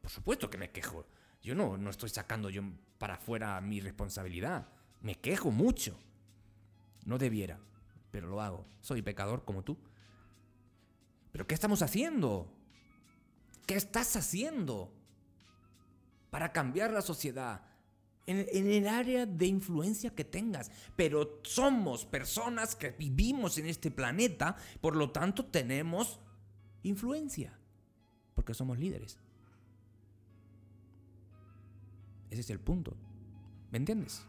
Por 0.00 0.10
supuesto 0.10 0.50
que 0.50 0.58
me 0.58 0.70
quejo. 0.70 1.06
Yo 1.44 1.54
no, 1.54 1.76
no 1.76 1.90
estoy 1.90 2.08
sacando 2.08 2.48
yo 2.48 2.62
para 2.98 3.14
afuera 3.14 3.60
mi 3.60 3.78
responsabilidad. 3.78 4.66
Me 5.02 5.14
quejo 5.14 5.50
mucho. 5.50 5.94
No 7.04 7.18
debiera, 7.18 7.60
pero 8.10 8.28
lo 8.28 8.40
hago. 8.40 8.64
Soy 8.80 9.02
pecador 9.02 9.44
como 9.44 9.62
tú. 9.62 9.76
¿Pero 11.30 11.46
qué 11.46 11.54
estamos 11.54 11.82
haciendo? 11.82 12.50
¿Qué 13.66 13.74
estás 13.74 14.16
haciendo 14.16 14.90
para 16.30 16.50
cambiar 16.50 16.92
la 16.92 17.02
sociedad? 17.02 17.66
En, 18.26 18.46
el 18.50 18.88
área 18.88 19.26
de 19.26 19.44
influencia 19.44 20.14
que 20.14 20.24
tengas. 20.24 20.70
Pero 20.96 21.40
somos 21.42 22.06
personas 22.06 22.74
que 22.74 22.92
vivimos 22.92 23.58
en 23.58 23.66
este 23.66 23.90
planeta, 23.90 24.56
por 24.80 24.96
lo 24.96 25.10
tanto 25.10 25.44
tenemos 25.44 26.20
influencia, 26.82 27.58
porque 28.34 28.54
somos 28.54 28.78
líderes. 28.78 29.18
Ese 32.34 32.40
es 32.40 32.50
el 32.50 32.58
punto. 32.58 32.96
¿Me 33.70 33.78
entiendes? 33.78 34.26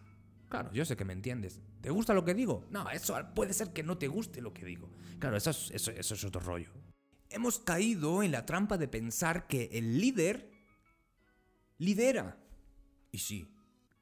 Claro, 0.47 0.71
yo 0.71 0.85
sé 0.85 0.95
que 0.95 1.05
me 1.05 1.13
entiendes. 1.13 1.59
¿Te 1.81 1.89
gusta 1.89 2.13
lo 2.13 2.23
que 2.23 2.35
digo? 2.35 2.63
No, 2.69 2.87
eso 2.91 3.17
puede 3.33 3.51
ser 3.51 3.73
que 3.73 3.81
no 3.81 3.97
te 3.97 4.07
guste 4.07 4.41
lo 4.41 4.53
que 4.53 4.63
digo. 4.63 4.91
Claro, 5.17 5.35
eso 5.37 5.49
eso 5.49 5.91
es 5.91 6.23
otro 6.23 6.39
rollo. 6.39 6.69
Hemos 7.29 7.57
caído 7.57 8.21
en 8.21 8.31
la 8.31 8.45
trampa 8.45 8.77
de 8.77 8.87
pensar 8.87 9.47
que 9.47 9.69
el 9.73 9.99
líder 9.99 10.51
lidera. 11.79 12.37
Y 13.11 13.17
sí, 13.17 13.51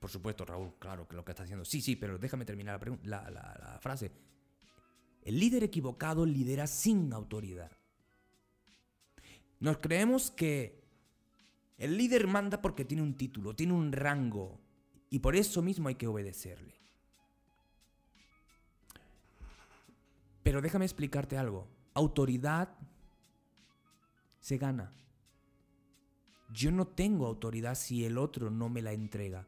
por 0.01 0.09
supuesto, 0.09 0.43
Raúl, 0.43 0.73
claro 0.79 1.07
que 1.07 1.15
lo 1.15 1.23
que 1.23 1.31
está 1.31 1.43
haciendo. 1.43 1.63
Sí, 1.63 1.79
sí, 1.79 1.95
pero 1.95 2.17
déjame 2.17 2.43
terminar 2.43 2.85
la 3.03 3.79
frase. 3.81 4.11
El 5.21 5.39
líder 5.39 5.63
equivocado 5.63 6.25
lidera 6.25 6.67
sin 6.67 7.13
autoridad. 7.13 7.71
Nos 9.61 9.77
creemos 9.77 10.29
que 10.29 10.82
el 11.83 11.97
líder 11.97 12.27
manda 12.27 12.61
porque 12.61 12.85
tiene 12.85 13.03
un 13.03 13.15
título, 13.15 13.55
tiene 13.55 13.73
un 13.73 13.91
rango, 13.91 14.57
y 15.09 15.19
por 15.19 15.35
eso 15.35 15.61
mismo 15.61 15.89
hay 15.89 15.95
que 15.95 16.07
obedecerle. 16.07 16.73
Pero 20.43 20.61
déjame 20.61 20.85
explicarte 20.85 21.37
algo. 21.37 21.67
Autoridad 21.93 22.77
se 24.39 24.57
gana. 24.57 24.93
Yo 26.53 26.71
no 26.71 26.87
tengo 26.87 27.27
autoridad 27.27 27.75
si 27.75 28.05
el 28.05 28.17
otro 28.17 28.49
no 28.49 28.69
me 28.69 28.81
la 28.81 28.93
entrega. 28.93 29.47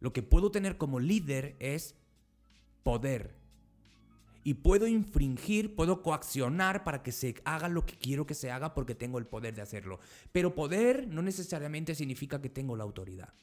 Lo 0.00 0.14
que 0.14 0.22
puedo 0.22 0.50
tener 0.50 0.78
como 0.78 0.98
líder 0.98 1.56
es 1.58 1.94
poder. 2.84 3.37
Y 4.48 4.54
puedo 4.54 4.86
infringir, 4.86 5.76
puedo 5.76 6.02
coaccionar 6.02 6.82
para 6.82 7.02
que 7.02 7.12
se 7.12 7.34
haga 7.44 7.68
lo 7.68 7.84
que 7.84 7.96
quiero 7.96 8.26
que 8.26 8.32
se 8.32 8.50
haga 8.50 8.72
porque 8.72 8.94
tengo 8.94 9.18
el 9.18 9.26
poder 9.26 9.54
de 9.54 9.60
hacerlo. 9.60 10.00
Pero 10.32 10.54
poder 10.54 11.06
no 11.06 11.20
necesariamente 11.20 11.94
significa 11.94 12.40
que 12.40 12.48
tengo 12.48 12.74
la 12.74 12.84
autoridad. 12.84 13.34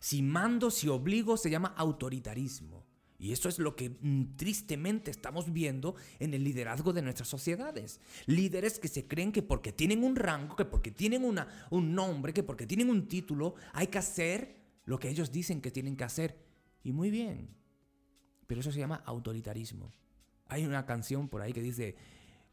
Si 0.00 0.22
mando, 0.22 0.70
si 0.70 0.88
obligo, 0.88 1.36
se 1.36 1.50
llama 1.50 1.74
autoritarismo. 1.76 2.86
Y 3.18 3.32
eso 3.32 3.50
es 3.50 3.58
lo 3.58 3.76
que 3.76 3.90
mm, 3.90 4.36
tristemente 4.36 5.10
estamos 5.10 5.52
viendo 5.52 5.96
en 6.18 6.32
el 6.32 6.42
liderazgo 6.42 6.94
de 6.94 7.02
nuestras 7.02 7.28
sociedades. 7.28 8.00
Líderes 8.24 8.78
que 8.78 8.88
se 8.88 9.06
creen 9.06 9.32
que 9.32 9.42
porque 9.42 9.70
tienen 9.70 10.02
un 10.02 10.16
rango, 10.16 10.56
que 10.56 10.64
porque 10.64 10.90
tienen 10.90 11.26
una, 11.26 11.46
un 11.68 11.94
nombre, 11.94 12.32
que 12.32 12.42
porque 12.42 12.66
tienen 12.66 12.88
un 12.88 13.06
título, 13.06 13.54
hay 13.74 13.88
que 13.88 13.98
hacer 13.98 14.56
lo 14.86 14.98
que 14.98 15.10
ellos 15.10 15.30
dicen 15.30 15.60
que 15.60 15.70
tienen 15.70 15.94
que 15.94 16.04
hacer. 16.04 16.38
Y 16.82 16.92
muy 16.92 17.10
bien. 17.10 17.65
Pero 18.46 18.60
eso 18.60 18.72
se 18.72 18.78
llama 18.78 19.02
autoritarismo. 19.04 19.92
Hay 20.48 20.64
una 20.64 20.86
canción 20.86 21.28
por 21.28 21.42
ahí 21.42 21.52
que 21.52 21.62
dice, 21.62 21.96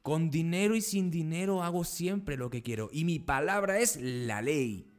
con 0.02 0.30
dinero 0.30 0.76
y 0.76 0.82
sin 0.82 1.12
dinero 1.12 1.64
hago 1.64 1.84
siempre 1.84 2.38
lo 2.38 2.50
que 2.50 2.64
quiero. 2.64 2.90
Y 2.92 3.06
mi 3.06 3.20
palabra 3.20 3.80
es 3.80 3.98
la 4.02 4.42
ley. 4.42 4.92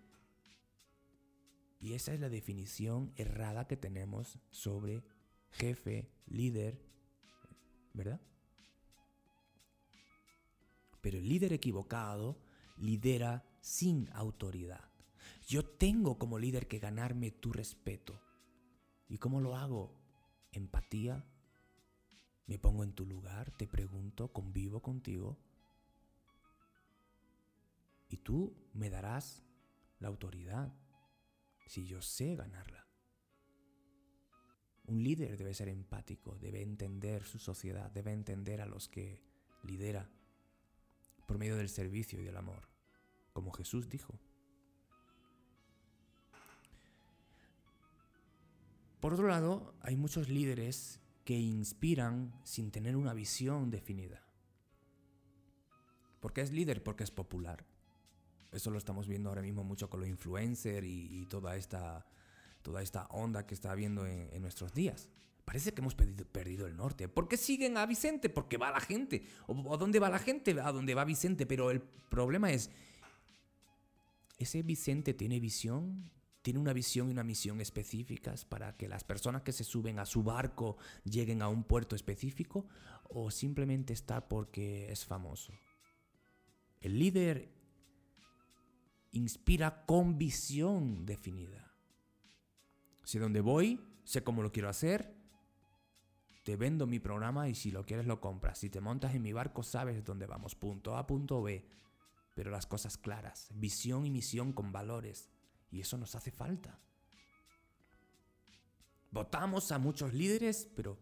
Y 1.80 1.92
esa 1.92 2.14
es 2.14 2.20
la 2.20 2.30
definición 2.30 3.12
errada 3.16 3.66
que 3.66 3.76
tenemos 3.76 4.38
sobre 4.50 5.04
jefe, 5.50 6.08
líder, 6.26 6.80
¿verdad? 7.92 8.20
Pero 11.02 11.18
el 11.18 11.28
líder 11.28 11.52
equivocado 11.52 12.38
lidera 12.78 13.44
sin 13.60 14.08
autoridad. 14.14 14.88
Yo 15.46 15.66
tengo 15.66 16.18
como 16.18 16.38
líder 16.38 16.66
que 16.66 16.78
ganarme 16.78 17.30
tu 17.30 17.52
respeto. 17.52 18.18
¿Y 19.06 19.18
cómo 19.18 19.42
lo 19.42 19.54
hago? 19.54 20.03
Empatía. 20.54 21.24
Me 22.46 22.58
pongo 22.58 22.84
en 22.84 22.92
tu 22.92 23.06
lugar, 23.06 23.50
te 23.56 23.66
pregunto, 23.66 24.32
convivo 24.32 24.80
contigo. 24.80 25.36
Y 28.08 28.18
tú 28.18 28.54
me 28.72 28.90
darás 28.90 29.42
la 29.98 30.08
autoridad 30.08 30.72
si 31.66 31.86
yo 31.86 32.00
sé 32.00 32.36
ganarla. 32.36 32.86
Un 34.86 35.02
líder 35.02 35.36
debe 35.36 35.54
ser 35.54 35.68
empático, 35.68 36.38
debe 36.38 36.62
entender 36.62 37.24
su 37.24 37.38
sociedad, 37.38 37.90
debe 37.90 38.12
entender 38.12 38.60
a 38.60 38.66
los 38.66 38.88
que 38.88 39.22
lidera 39.64 40.08
por 41.26 41.38
medio 41.38 41.56
del 41.56 41.70
servicio 41.70 42.20
y 42.20 42.24
del 42.24 42.36
amor, 42.36 42.68
como 43.32 43.50
Jesús 43.50 43.88
dijo. 43.88 44.20
Por 49.04 49.12
otro 49.12 49.28
lado, 49.28 49.74
hay 49.82 49.96
muchos 49.96 50.30
líderes 50.30 50.98
que 51.26 51.38
inspiran 51.38 52.32
sin 52.42 52.70
tener 52.70 52.96
una 52.96 53.12
visión 53.12 53.70
definida. 53.70 54.24
¿Por 56.20 56.32
qué 56.32 56.40
es 56.40 56.52
líder? 56.52 56.82
Porque 56.82 57.04
es 57.04 57.10
popular. 57.10 57.66
Eso 58.50 58.70
lo 58.70 58.78
estamos 58.78 59.06
viendo 59.06 59.28
ahora 59.28 59.42
mismo 59.42 59.62
mucho 59.62 59.90
con 59.90 60.00
los 60.00 60.08
influencers 60.08 60.86
y, 60.86 61.26
toda, 61.26 61.54
esta, 61.56 62.06
toda 62.62 62.80
esta 62.80 63.04
onda 63.08 63.46
que 63.46 63.52
está 63.52 63.72
habiendo 63.72 64.06
en, 64.06 64.40
nuestros 64.40 64.72
días. 64.72 65.10
Parece 65.44 65.74
que 65.74 65.82
hemos 65.82 65.94
perdido, 65.94 66.66
el 66.66 66.74
norte. 66.74 67.06
¿Por 67.06 67.28
qué 67.28 67.36
siguen 67.36 67.76
a 67.76 67.84
Vicente? 67.84 68.30
Porque 68.30 68.56
va 68.56 68.70
la 68.70 68.80
gente. 68.80 69.26
¿O 69.46 69.76
dónde 69.76 69.98
va 69.98 70.08
la 70.08 70.18
gente? 70.18 70.58
A 70.58 70.72
dónde 70.72 70.94
va 70.94 71.04
Vicente. 71.04 71.44
Pero 71.44 71.70
el 71.70 71.82
problema 71.82 72.52
es, 72.52 72.70
¿ese 74.38 74.62
Vicente 74.62 75.12
tiene 75.12 75.40
visión? 75.40 76.10
¿Tiene 76.44 76.60
una 76.60 76.74
visión 76.74 77.08
y 77.08 77.12
una 77.12 77.24
misión 77.24 77.62
específicas 77.62 78.44
para 78.44 78.76
que 78.76 78.86
las 78.86 79.02
personas 79.02 79.40
que 79.40 79.52
se 79.52 79.64
suben 79.64 79.98
a 79.98 80.04
su 80.04 80.22
barco 80.22 80.76
lleguen 81.04 81.40
a 81.40 81.48
un 81.48 81.64
puerto 81.64 81.96
específico? 81.96 82.66
¿O 83.04 83.30
simplemente 83.30 83.94
está 83.94 84.28
porque 84.28 84.92
es 84.92 85.06
famoso? 85.06 85.54
El 86.82 86.98
líder 86.98 87.50
inspira 89.12 89.86
con 89.86 90.18
visión 90.18 91.06
definida. 91.06 91.72
Si 93.04 93.18
donde 93.18 93.40
voy, 93.40 93.80
sé 94.04 94.22
cómo 94.22 94.42
lo 94.42 94.52
quiero 94.52 94.68
hacer, 94.68 95.16
te 96.42 96.56
vendo 96.56 96.86
mi 96.86 96.98
programa 96.98 97.48
y 97.48 97.54
si 97.54 97.70
lo 97.70 97.86
quieres 97.86 98.04
lo 98.04 98.20
compras. 98.20 98.58
Si 98.58 98.68
te 98.68 98.82
montas 98.82 99.14
en 99.14 99.22
mi 99.22 99.32
barco 99.32 99.62
sabes 99.62 100.04
dónde 100.04 100.26
vamos, 100.26 100.54
punto 100.54 100.94
A, 100.94 101.06
punto 101.06 101.40
B. 101.40 101.66
Pero 102.34 102.50
las 102.50 102.66
cosas 102.66 102.98
claras, 102.98 103.48
visión 103.54 104.04
y 104.04 104.10
misión 104.10 104.52
con 104.52 104.72
valores. 104.72 105.30
Y 105.74 105.80
eso 105.80 105.98
nos 105.98 106.14
hace 106.14 106.30
falta. 106.30 106.78
Votamos 109.10 109.72
a 109.72 109.78
muchos 109.80 110.14
líderes, 110.14 110.68
pero 110.76 111.00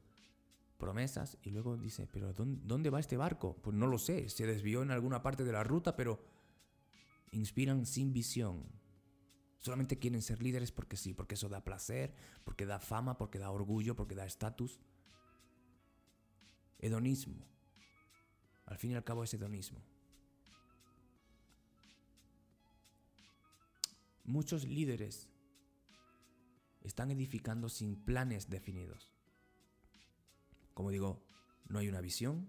promesas 0.78 1.36
y 1.42 1.50
luego 1.50 1.76
dice, 1.76 2.06
pero 2.06 2.32
¿dónde 2.32 2.88
va 2.88 2.98
este 2.98 3.18
barco? 3.18 3.54
Pues 3.62 3.76
no 3.76 3.86
lo 3.86 3.98
sé, 3.98 4.30
se 4.30 4.46
desvió 4.46 4.82
en 4.82 4.90
alguna 4.90 5.22
parte 5.22 5.44
de 5.44 5.52
la 5.52 5.62
ruta, 5.62 5.94
pero 5.94 6.24
inspiran 7.32 7.84
sin 7.84 8.14
visión. 8.14 8.64
Solamente 9.58 9.98
quieren 9.98 10.22
ser 10.22 10.42
líderes 10.42 10.72
porque 10.72 10.96
sí, 10.96 11.12
porque 11.12 11.34
eso 11.34 11.50
da 11.50 11.62
placer, 11.62 12.14
porque 12.42 12.64
da 12.64 12.80
fama, 12.80 13.18
porque 13.18 13.38
da 13.38 13.50
orgullo, 13.50 13.94
porque 13.94 14.14
da 14.14 14.24
estatus. 14.24 14.80
Hedonismo. 16.78 17.46
Al 18.64 18.78
fin 18.78 18.92
y 18.92 18.94
al 18.94 19.04
cabo 19.04 19.22
es 19.22 19.34
hedonismo. 19.34 19.84
Muchos 24.32 24.64
líderes 24.64 25.28
están 26.80 27.10
edificando 27.10 27.68
sin 27.68 28.02
planes 28.02 28.48
definidos. 28.48 29.12
Como 30.72 30.90
digo, 30.90 31.22
no 31.68 31.80
hay 31.80 31.88
una 31.90 32.00
visión, 32.00 32.48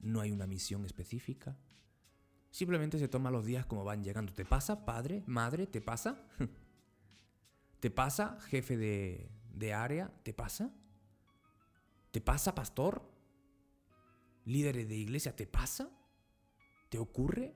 no 0.00 0.20
hay 0.20 0.32
una 0.32 0.48
misión 0.48 0.84
específica. 0.84 1.56
Simplemente 2.50 2.98
se 2.98 3.06
toma 3.06 3.30
los 3.30 3.46
días 3.46 3.64
como 3.64 3.84
van 3.84 4.02
llegando. 4.02 4.32
¿Te 4.32 4.44
pasa, 4.44 4.84
padre, 4.84 5.22
madre? 5.28 5.68
¿Te 5.68 5.80
pasa? 5.80 6.20
¿Te 7.78 7.92
pasa, 7.92 8.36
jefe 8.48 8.76
de, 8.76 9.30
de 9.54 9.72
área? 9.72 10.12
¿Te 10.24 10.34
pasa? 10.34 10.74
¿Te 12.10 12.20
pasa, 12.20 12.56
pastor? 12.56 13.08
¿Líderes 14.44 14.88
de 14.88 14.96
iglesia? 14.96 15.36
¿Te 15.36 15.46
pasa? 15.46 15.88
¿Te 16.88 16.98
ocurre? 16.98 17.54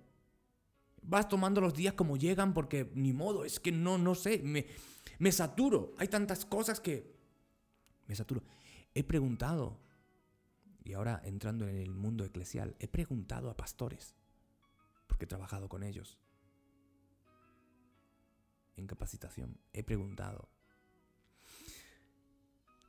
Vas 1.03 1.29
tomando 1.29 1.61
los 1.61 1.75
días 1.75 1.95
como 1.95 2.17
llegan 2.17 2.55
porque 2.55 2.91
ni 2.95 3.13
modo, 3.13 3.45
es 3.45 3.59
que 3.59 3.73
no, 3.73 3.99
no 3.99 4.15
sé, 4.15 4.41
me, 4.43 4.67
me 5.19 5.33
saturo. 5.33 5.95
Hay 5.99 6.09
tantas 6.09 6.45
cosas 6.45 6.81
que 6.81 7.15
me 8.07 8.15
saturo. 8.15 8.43
He 8.95 9.05
preguntado, 9.05 9.79
y 10.85 10.93
ahora 10.95 11.21
entrando 11.25 11.69
en 11.69 11.77
el 11.77 11.95
mundo 11.95 12.25
eclesial, 12.25 12.77
he 12.79 12.89
preguntado 12.89 13.51
a 13.51 13.57
pastores, 13.57 14.15
porque 15.07 15.25
he 15.25 15.29
trabajado 15.29 15.69
con 15.69 15.83
ellos 15.83 16.19
en 18.77 18.87
capacitación, 18.87 19.61
he 19.73 19.83
preguntado, 19.83 20.49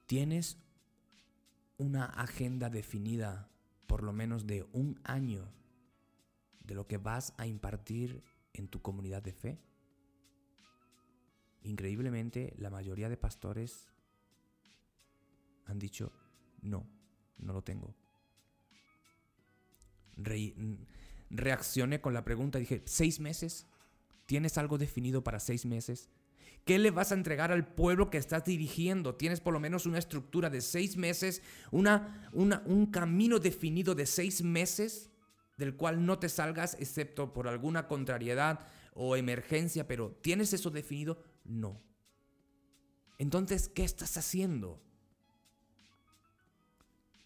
¿tienes 0.08 0.58
una 1.78 2.06
agenda 2.06 2.70
definida 2.70 3.50
por 3.88 4.04
lo 4.04 4.14
menos 4.14 4.48
de 4.48 4.68
un 4.72 5.00
año 5.04 5.52
de 6.64 6.76
lo 6.76 6.88
que 6.88 6.98
vas 6.98 7.34
a 7.38 7.48
impartir 7.48 8.24
en 8.54 8.68
tu 8.68 8.82
comunidad 8.82 9.22
de 9.22 9.34
fe? 9.34 9.60
Increíblemente, 11.64 12.54
la 12.58 12.70
mayoría 12.70 13.10
de 13.10 13.18
pastores 13.18 13.88
han 15.66 15.80
dicho, 15.80 16.12
no, 16.62 16.88
no 17.38 17.54
lo 17.54 17.64
tengo. 17.64 17.96
reaccioné 21.30 22.02
con 22.02 22.14
la 22.14 22.24
pregunta, 22.24 22.60
dije, 22.60 22.82
¿seis 22.86 23.20
meses? 23.20 23.68
¿Tienes 24.26 24.58
algo 24.58 24.78
definido 24.78 25.24
para 25.24 25.40
seis 25.40 25.66
meses? 25.66 26.10
¿Qué 26.66 26.78
le 26.78 26.92
vas 26.92 27.12
a 27.12 27.16
entregar 27.16 27.52
al 27.52 27.74
pueblo 27.74 28.10
que 28.10 28.18
estás 28.18 28.46
dirigiendo? 28.46 29.16
¿Tienes 29.16 29.40
por 29.40 29.54
lo 29.54 29.60
menos 29.60 29.86
una 29.86 29.98
estructura 29.98 30.50
de 30.50 30.62
seis 30.62 30.96
meses? 30.96 31.42
Una, 31.72 32.30
¿Un 32.34 32.86
camino 32.88 33.40
definido 33.40 33.96
de 33.96 34.06
seis 34.06 34.44
meses? 34.44 35.11
Del 35.62 35.76
cual 35.76 36.08
no 36.08 36.18
te 36.18 36.28
salgas 36.28 36.76
excepto 36.80 37.34
por 37.34 37.48
alguna 37.48 37.88
contrariedad 37.88 38.68
o 38.96 39.16
emergencia, 39.16 39.88
pero 39.88 40.10
¿tienes 40.24 40.54
eso 40.54 40.72
definido? 40.72 41.22
No. 41.44 41.80
Entonces, 43.20 43.68
¿qué 43.68 43.84
estás 43.84 44.18
haciendo? 44.18 44.82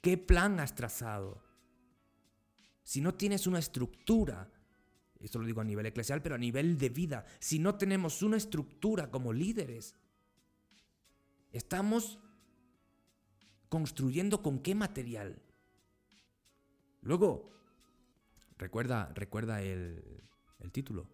¿Qué 0.02 0.18
plan 0.18 0.60
has 0.60 0.76
trazado? 0.76 1.42
Si 2.84 3.00
no 3.00 3.14
tienes 3.14 3.48
una 3.48 3.60
estructura, 3.60 4.52
esto 5.22 5.40
lo 5.40 5.46
digo 5.46 5.62
a 5.62 5.64
nivel 5.64 5.86
eclesial, 5.86 6.22
pero 6.22 6.36
a 6.36 6.38
nivel 6.38 6.78
de 6.78 6.90
vida, 6.90 7.26
si 7.40 7.58
no 7.58 7.76
tenemos 7.76 8.22
una 8.22 8.36
estructura 8.36 9.10
como 9.12 9.32
líderes, 9.32 9.96
estamos 11.54 12.20
construyendo 13.70 14.44
con 14.44 14.60
qué 14.60 14.76
material. 14.76 15.42
Luego, 17.02 17.55
recuerda, 18.58 19.12
recuerda 19.14 19.62
el, 19.62 20.24
el 20.60 20.72
título. 20.72 21.10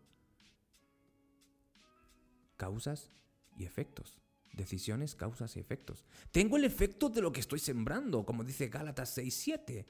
Causas 2.58 3.10
y 3.58 3.66
efectos. 3.66 4.20
Decisiones, 4.54 5.16
causas 5.16 5.56
y 5.56 5.60
efectos. 5.60 6.06
Tengo 6.32 6.58
el 6.58 6.66
efecto 6.66 7.10
de 7.10 7.22
lo 7.22 7.32
que 7.32 7.40
estoy 7.40 7.60
sembrando, 7.60 8.26
como 8.26 8.44
dice 8.44 8.68
Gálatas 8.68 9.18
6.7. 9.18 9.86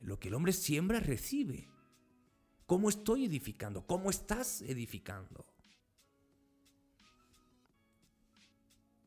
Lo 0.00 0.18
que 0.18 0.28
el 0.28 0.34
hombre 0.34 0.52
siembra 0.52 1.00
recibe. 1.00 1.68
¿Cómo 2.66 2.88
estoy 2.88 3.26
edificando? 3.26 3.86
¿Cómo 3.86 4.10
estás 4.10 4.62
edificando? 4.62 5.46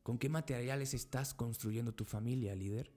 ¿Con 0.02 0.18
qué 0.18 0.28
materiales 0.28 0.94
estás 0.94 1.34
construyendo 1.34 1.92
tu 1.92 2.04
familia, 2.04 2.54
líder? 2.54 2.92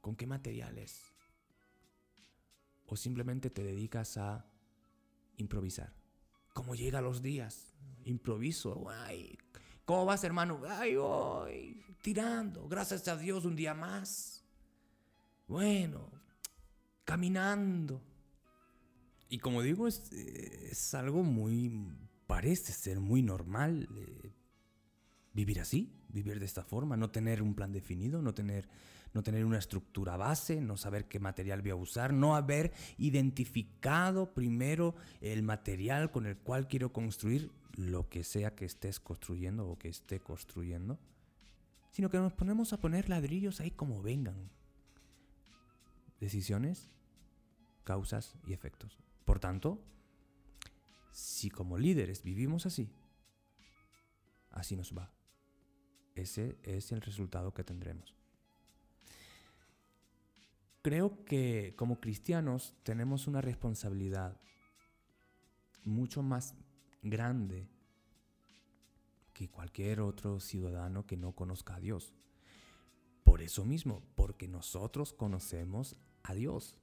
¿Con 0.00 0.16
qué 0.16 0.26
materiales? 0.26 1.11
¿O 2.92 2.96
simplemente 2.96 3.48
te 3.48 3.64
dedicas 3.64 4.18
a 4.18 4.44
improvisar? 5.38 5.94
¿Cómo 6.52 6.74
llega 6.74 7.00
los 7.00 7.22
días? 7.22 7.72
improviso. 8.04 8.84
Ay, 8.90 9.38
¿Cómo 9.86 10.04
vas, 10.04 10.22
hermano? 10.24 10.60
Ay, 10.68 10.96
voy 10.96 11.82
tirando. 12.02 12.68
Gracias 12.68 13.08
a 13.08 13.16
Dios 13.16 13.46
un 13.46 13.56
día 13.56 13.72
más. 13.72 14.44
Bueno, 15.48 16.10
caminando. 17.06 18.02
Y 19.30 19.38
como 19.38 19.62
digo, 19.62 19.88
es, 19.88 20.12
es 20.12 20.92
algo 20.92 21.22
muy, 21.22 21.72
parece 22.26 22.74
ser 22.74 23.00
muy 23.00 23.22
normal 23.22 23.88
eh, 23.96 24.34
vivir 25.32 25.60
así, 25.60 25.98
vivir 26.10 26.38
de 26.38 26.44
esta 26.44 26.62
forma, 26.62 26.98
no 26.98 27.10
tener 27.10 27.40
un 27.40 27.54
plan 27.54 27.72
definido, 27.72 28.20
no 28.20 28.34
tener, 28.34 28.68
no 29.14 29.22
tener 29.22 29.44
una 29.44 29.58
estructura 29.58 30.16
base, 30.16 30.60
no 30.60 30.76
saber 30.76 31.06
qué 31.06 31.18
material 31.18 31.60
voy 31.62 31.70
a 31.70 31.76
usar, 31.76 32.12
no 32.12 32.34
haber 32.34 32.72
identificado 32.98 34.32
primero 34.32 34.94
el 35.20 35.42
material 35.42 36.10
con 36.10 36.26
el 36.26 36.36
cual 36.36 36.68
quiero 36.68 36.92
construir 36.92 37.50
lo 37.76 38.08
que 38.08 38.24
sea 38.24 38.54
que 38.54 38.64
estés 38.64 39.00
construyendo 39.00 39.68
o 39.68 39.78
que 39.78 39.88
esté 39.88 40.20
construyendo, 40.20 40.98
sino 41.90 42.10
que 42.10 42.18
nos 42.18 42.32
ponemos 42.32 42.72
a 42.72 42.80
poner 42.80 43.08
ladrillos 43.08 43.60
ahí 43.60 43.70
como 43.70 44.02
vengan. 44.02 44.50
Decisiones, 46.20 46.90
causas 47.84 48.36
y 48.46 48.52
efectos. 48.52 48.98
Por 49.24 49.40
tanto, 49.40 49.82
si 51.10 51.50
como 51.50 51.78
líderes 51.78 52.22
vivimos 52.22 52.66
así, 52.66 52.90
así 54.50 54.76
nos 54.76 54.96
va. 54.96 55.12
Ese 56.14 56.58
es 56.62 56.92
el 56.92 57.00
resultado 57.00 57.52
que 57.52 57.64
tendremos. 57.64 58.21
Creo 60.82 61.24
que 61.24 61.74
como 61.76 62.00
cristianos 62.00 62.74
tenemos 62.82 63.28
una 63.28 63.40
responsabilidad 63.40 64.36
mucho 65.84 66.22
más 66.22 66.56
grande 67.02 67.68
que 69.32 69.48
cualquier 69.48 70.00
otro 70.00 70.40
ciudadano 70.40 71.06
que 71.06 71.16
no 71.16 71.32
conozca 71.32 71.76
a 71.76 71.80
Dios. 71.80 72.14
Por 73.22 73.42
eso 73.42 73.64
mismo, 73.64 74.02
porque 74.16 74.48
nosotros 74.48 75.12
conocemos 75.12 75.96
a 76.24 76.34
Dios. 76.34 76.76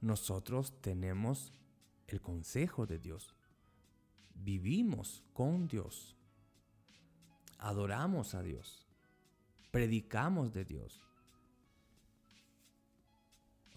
Nosotros 0.00 0.80
tenemos 0.80 1.52
el 2.08 2.20
consejo 2.20 2.86
de 2.86 2.98
Dios. 2.98 3.36
Vivimos 4.34 5.22
con 5.32 5.68
Dios. 5.68 6.16
Adoramos 7.58 8.34
a 8.34 8.42
Dios. 8.42 8.88
Predicamos 9.70 10.52
de 10.52 10.64
Dios. 10.64 11.07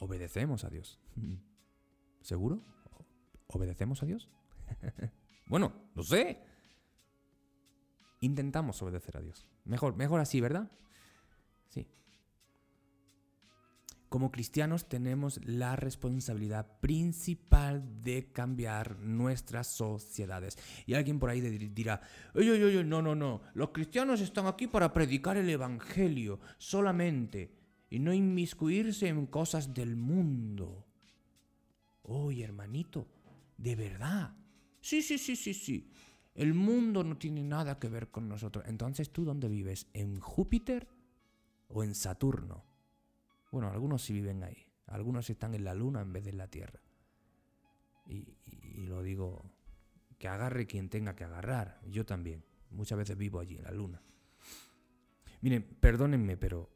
Obedecemos 0.01 0.63
a 0.63 0.69
Dios. 0.71 0.97
¿Seguro? 2.21 2.59
¿Obedecemos 3.45 4.01
a 4.01 4.07
Dios? 4.07 4.29
bueno, 5.47 5.73
no 5.93 6.01
sé. 6.01 6.41
Intentamos 8.21 8.81
obedecer 8.81 9.17
a 9.17 9.21
Dios. 9.21 9.45
Mejor, 9.63 9.95
mejor 9.95 10.19
así, 10.19 10.41
¿verdad? 10.41 10.71
Sí. 11.69 11.87
Como 14.09 14.31
cristianos 14.31 14.89
tenemos 14.89 15.39
la 15.45 15.75
responsabilidad 15.75 16.79
principal 16.79 18.01
de 18.01 18.31
cambiar 18.31 18.97
nuestras 18.97 19.67
sociedades. 19.67 20.57
Y 20.87 20.95
alguien 20.95 21.19
por 21.19 21.29
ahí 21.29 21.41
dirá, 21.41 22.01
oye, 22.33 22.49
oye, 22.49 22.65
oye, 22.65 22.83
no, 22.83 23.03
no, 23.03 23.13
no, 23.13 23.41
los 23.53 23.69
cristianos 23.69 24.19
están 24.19 24.47
aquí 24.47 24.65
para 24.65 24.91
predicar 24.93 25.37
el 25.37 25.47
Evangelio 25.47 26.39
solamente 26.57 27.60
y 27.91 27.99
no 27.99 28.13
inmiscuirse 28.13 29.09
en 29.09 29.27
cosas 29.27 29.73
del 29.73 29.97
mundo. 29.97 30.87
Oye, 32.03 32.45
hermanito, 32.45 33.05
de 33.57 33.75
verdad. 33.75 34.33
Sí, 34.79 35.01
sí, 35.01 35.17
sí, 35.17 35.35
sí, 35.35 35.53
sí. 35.53 35.91
El 36.33 36.53
mundo 36.53 37.03
no 37.03 37.17
tiene 37.17 37.43
nada 37.43 37.79
que 37.79 37.89
ver 37.89 38.09
con 38.09 38.29
nosotros. 38.29 38.63
Entonces, 38.65 39.11
¿tú 39.11 39.25
dónde 39.25 39.49
vives? 39.49 39.87
¿En 39.93 40.21
Júpiter 40.21 40.87
o 41.67 41.83
en 41.83 41.93
Saturno? 41.93 42.63
Bueno, 43.51 43.69
algunos 43.69 44.01
sí 44.01 44.13
viven 44.13 44.41
ahí. 44.43 44.65
Algunos 44.87 45.29
están 45.29 45.53
en 45.53 45.65
la 45.65 45.75
luna 45.75 45.99
en 45.99 46.13
vez 46.13 46.23
de 46.23 46.29
en 46.29 46.37
la 46.37 46.47
tierra. 46.47 46.79
Y, 48.07 48.25
lo 48.85 49.03
digo, 49.03 49.43
que 50.17 50.29
agarre 50.29 50.65
quien 50.65 50.89
tenga 50.89 51.13
que 51.13 51.25
agarrar. 51.25 51.81
Yo 51.89 52.05
también. 52.05 52.45
Muchas 52.69 52.97
veces 52.97 53.17
vivo 53.17 53.41
allí, 53.41 53.57
en 53.57 53.63
la 53.63 53.71
luna. 53.71 54.01
Miren, 55.41 55.63
perdónenme, 55.81 56.37
pero 56.37 56.69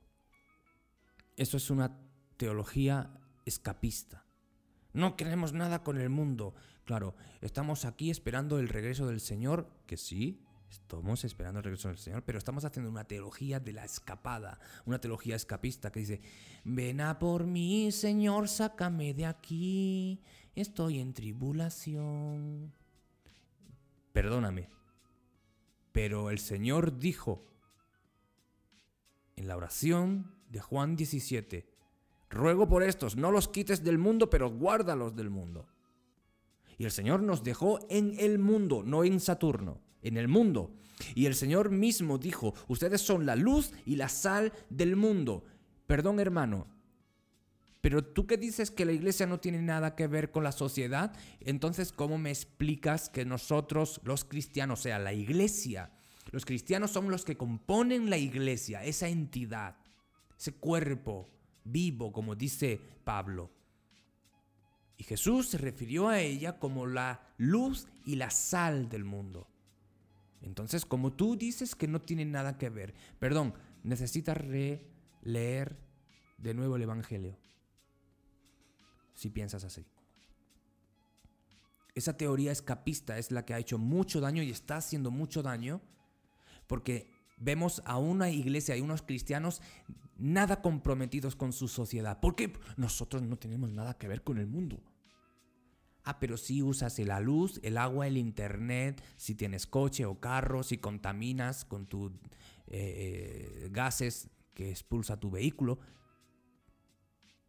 eso 1.38 1.58
es 1.58 1.69
una 1.69 1.98
teología 2.38 3.12
escapista. 3.45 4.26
No 4.93 5.17
queremos 5.17 5.54
nada 5.54 5.84
con 5.84 6.00
el 6.00 6.10
mundo. 6.10 6.56
Claro, 6.86 7.15
estamos 7.41 7.86
aquí 7.86 8.10
esperando 8.10 8.60
el 8.60 8.69
regreso 8.69 9.08
del 9.08 9.19
Señor, 9.19 9.69
que 9.88 9.98
sí, 9.98 10.45
Estamos 10.69 11.24
esperando 11.24 11.60
el 11.60 11.63
regreso 11.63 11.88
del 11.88 11.98
Señor, 11.98 12.24
pero 12.24 12.38
estamos 12.38 12.65
haciendo 12.65 12.89
una 12.89 13.06
teología 13.06 13.60
de 13.60 13.74
la 13.74 13.86
escapada, 13.86 14.60
una 14.86 15.00
teología 15.00 15.36
escapista 15.36 15.91
que 15.91 16.02
dice, 16.02 16.21
ven 16.63 17.02
a 17.02 17.17
por 17.17 17.45
mí, 17.45 17.91
Señor, 17.91 18.50
sácame 18.50 19.13
de 19.13 19.26
aquí, 19.26 20.21
estoy 20.54 21.00
en 21.00 21.13
tribulación. 21.13 22.74
Perdóname, 24.12 24.69
pero 25.91 26.30
el 26.30 26.39
Señor 26.39 26.98
dijo 26.98 27.45
en 29.36 29.48
la 29.48 29.58
oración 29.58 30.36
de 30.56 30.62
Juan 30.62 30.96
17, 30.96 31.68
ruego 32.30 32.70
por 32.70 32.82
estos, 32.82 33.18
no 33.18 33.30
los 33.30 33.50
quites 33.50 33.84
del 33.84 33.98
mundo, 33.98 34.30
pero 34.30 34.50
guárdalos 34.50 35.13
del 35.13 35.30
mundo. 35.30 35.68
Y 36.78 36.86
el 36.86 36.91
Señor 36.91 37.22
nos 37.22 37.44
dejó 37.44 37.86
en 37.89 38.15
el 38.18 38.39
mundo, 38.39 38.82
no 38.82 39.04
en 39.04 39.20
Saturno 39.20 39.82
en 40.02 40.15
el 40.18 40.30
mundo. 40.30 40.72
Y 41.13 41.26
el 41.26 41.36
Señor 41.36 41.72
mismo 41.72 42.18
dijo, 42.18 42.54
ustedes 42.68 43.02
son 43.02 43.26
la 43.26 43.36
luz 43.36 43.74
y 43.86 43.98
la 43.98 44.08
sal 44.08 44.54
del 44.70 44.96
mundo. 44.96 45.44
Perdón 45.88 46.20
hermano, 46.22 46.68
pero 47.82 48.04
tú 48.04 48.26
que 48.26 48.38
dices 48.38 48.72
que 48.72 48.86
la 48.86 48.94
iglesia 48.94 49.26
no 49.26 49.39
tiene 49.39 49.62
nada 49.62 49.96
que 49.96 50.08
ver 50.08 50.32
con 50.32 50.44
la 50.44 50.52
sociedad, 50.52 51.13
entonces 51.41 51.91
¿cómo 51.91 52.18
me 52.18 52.30
explicas 52.30 53.10
que 53.10 53.26
nosotros 53.26 54.00
los 54.04 54.24
cristianos, 54.24 54.80
o 54.80 54.84
sea, 54.84 55.00
la 55.00 55.13
iglesia, 55.13 55.91
los 56.32 56.46
cristianos 56.46 56.91
son 56.91 57.12
los 57.12 57.26
que 57.26 57.36
componen 57.36 58.10
la 58.10 58.18
iglesia, 58.18 58.84
esa 58.84 59.08
entidad, 59.10 59.76
ese 60.38 60.54
cuerpo 60.54 61.30
vivo, 61.63 62.12
como 62.12 62.36
dice 62.36 62.80
Pablo? 63.04 63.52
Y 64.98 65.04
Jesús 65.04 65.50
se 65.50 65.58
refirió 65.58 66.08
a 66.08 66.21
ella 66.21 66.58
como 66.60 66.86
la 66.88 67.34
luz 67.38 67.88
y 68.06 68.15
la 68.15 68.30
sal 68.30 68.88
del 68.89 69.04
mundo. 69.04 69.48
Entonces, 70.41 70.86
como 70.86 71.13
tú 71.13 71.36
dices 71.36 71.76
que 71.76 71.88
no 71.88 72.02
tiene 72.02 72.24
nada 72.24 72.58
que 72.58 72.69
ver, 72.69 72.93
perdón, 73.19 73.54
necesitas 73.84 74.38
releer 74.38 75.78
de 76.38 76.54
nuevo 76.54 76.76
el 76.76 76.84
Evangelio. 76.84 77.38
Si 79.15 79.30
piensas 79.30 79.63
así. 79.63 79.86
Esa 81.93 82.17
teoría 82.17 82.52
escapista 82.52 83.17
es 83.17 83.32
la 83.32 83.45
que 83.45 83.54
ha 83.54 83.60
hecho 83.60 83.78
mucho 83.78 84.19
daño 84.19 84.43
y 84.43 84.52
está 84.52 84.78
haciendo 84.78 85.12
mucho 85.12 85.41
daño 85.41 85.82
porque 86.67 87.10
vemos 87.38 87.82
a 87.86 87.98
una 87.98 88.30
iglesia 88.30 88.76
y 88.78 88.82
unos 88.82 89.02
cristianos 89.02 89.62
nada 90.17 90.62
comprometidos 90.62 91.36
con 91.36 91.54
su 91.54 91.67
sociedad. 91.67 92.19
Porque 92.21 92.54
nosotros 92.78 93.21
no 93.24 93.38
tenemos 93.38 93.69
nada 93.69 93.98
que 93.98 94.08
ver 94.08 94.24
con 94.24 94.38
el 94.38 94.48
mundo. 94.48 94.82
Ah, 96.04 96.19
pero 96.19 96.38
si 96.38 96.62
usas 96.62 97.00
la 97.00 97.19
luz, 97.19 97.60
el 97.63 97.78
agua, 97.78 98.06
el 98.06 98.17
internet, 98.17 99.04
si 99.17 99.34
tienes 99.34 99.65
coche 99.65 100.06
o 100.06 100.19
carro, 100.19 100.62
si 100.62 100.78
contaminas 100.78 101.65
con 101.65 101.88
tus 101.88 102.12
eh, 102.67 103.63
eh, 103.65 103.69
gases 103.71 104.30
que 104.54 104.69
expulsa 104.69 105.19
tu 105.19 105.32
vehículo. 105.32 105.80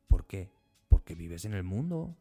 ¿Por 0.09 0.27
qué? 0.27 0.51
Porque 0.88 1.14
vives 1.14 1.44
en 1.44 1.53
el 1.53 1.64
mundo. 1.64 2.16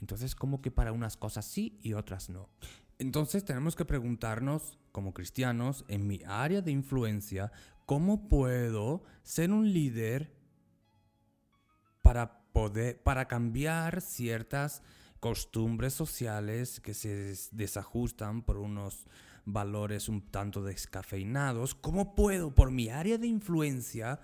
Entonces, 0.00 0.36
como 0.36 0.62
que 0.62 0.70
para 0.70 0.92
unas 0.92 1.16
cosas 1.16 1.46
sí 1.46 1.78
y 1.82 1.94
otras 1.94 2.28
no. 2.28 2.48
Entonces 2.98 3.44
tenemos 3.44 3.76
que 3.76 3.84
preguntarnos, 3.84 4.78
como 4.92 5.12
cristianos, 5.14 5.84
en 5.88 6.06
mi 6.06 6.20
área 6.26 6.60
de 6.60 6.70
influencia, 6.70 7.52
¿cómo 7.86 8.28
puedo 8.28 9.02
ser 9.22 9.50
un 9.50 9.72
líder 9.72 10.34
para 12.02 12.42
poder, 12.52 13.02
para 13.02 13.26
cambiar 13.26 14.00
ciertas 14.00 14.82
costumbres 15.20 15.94
sociales 15.94 16.80
que 16.80 16.94
se 16.94 17.34
desajustan 17.52 18.42
por 18.42 18.58
unos 18.58 19.06
valores 19.44 20.08
un 20.08 20.20
tanto 20.30 20.62
descafeinados, 20.62 21.74
¿cómo 21.74 22.14
puedo 22.14 22.54
por 22.54 22.70
mi 22.70 22.88
área 22.88 23.18
de 23.18 23.26
influencia 23.26 24.20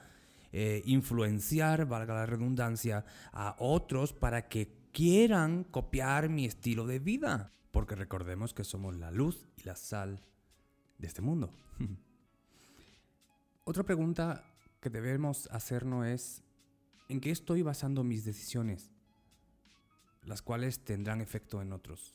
eh, 0.50 0.82
influenciar, 0.86 1.86
valga 1.86 2.14
la 2.14 2.26
redundancia, 2.26 3.04
a 3.32 3.54
otros 3.58 4.12
para 4.12 4.48
que 4.48 4.72
quieran 4.92 5.64
copiar 5.64 6.28
mi 6.28 6.46
estilo 6.46 6.86
de 6.86 6.98
vida? 6.98 7.52
Porque 7.70 7.94
recordemos 7.94 8.54
que 8.54 8.64
somos 8.64 8.96
la 8.96 9.10
luz 9.10 9.46
y 9.56 9.64
la 9.64 9.76
sal 9.76 10.20
de 10.98 11.06
este 11.06 11.22
mundo. 11.22 11.52
Otra 13.64 13.84
pregunta 13.84 14.44
que 14.80 14.90
debemos 14.90 15.48
hacernos 15.50 16.06
es, 16.06 16.42
¿En 17.08 17.20
qué 17.20 17.30
estoy 17.30 17.62
basando 17.62 18.04
mis 18.04 18.24
decisiones? 18.24 18.90
Las 20.24 20.42
cuales 20.42 20.84
tendrán 20.84 21.22
efecto 21.22 21.62
en 21.62 21.72
otros. 21.72 22.12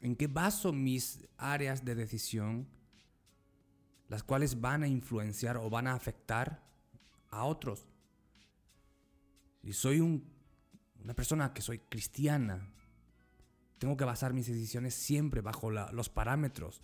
¿En 0.00 0.16
qué 0.16 0.28
baso 0.28 0.72
mis 0.72 1.28
áreas 1.36 1.84
de 1.84 1.94
decisión? 1.94 2.66
Las 4.08 4.22
cuales 4.22 4.62
van 4.62 4.82
a 4.82 4.88
influenciar 4.88 5.58
o 5.58 5.68
van 5.68 5.86
a 5.86 5.92
afectar 5.92 6.66
a 7.28 7.44
otros. 7.44 7.86
Si 9.62 9.74
soy 9.74 10.00
una 10.00 11.14
persona 11.14 11.52
que 11.52 11.60
soy 11.60 11.80
cristiana, 11.80 12.72
tengo 13.80 13.96
que 13.96 14.04
basar 14.04 14.34
mis 14.34 14.46
decisiones 14.46 14.94
siempre 14.94 15.40
bajo 15.40 15.70
los 15.70 16.10
parámetros 16.10 16.82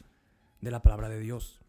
de 0.62 0.70
la 0.70 0.80
palabra 0.80 1.10
de 1.10 1.20
Dios. 1.20 1.60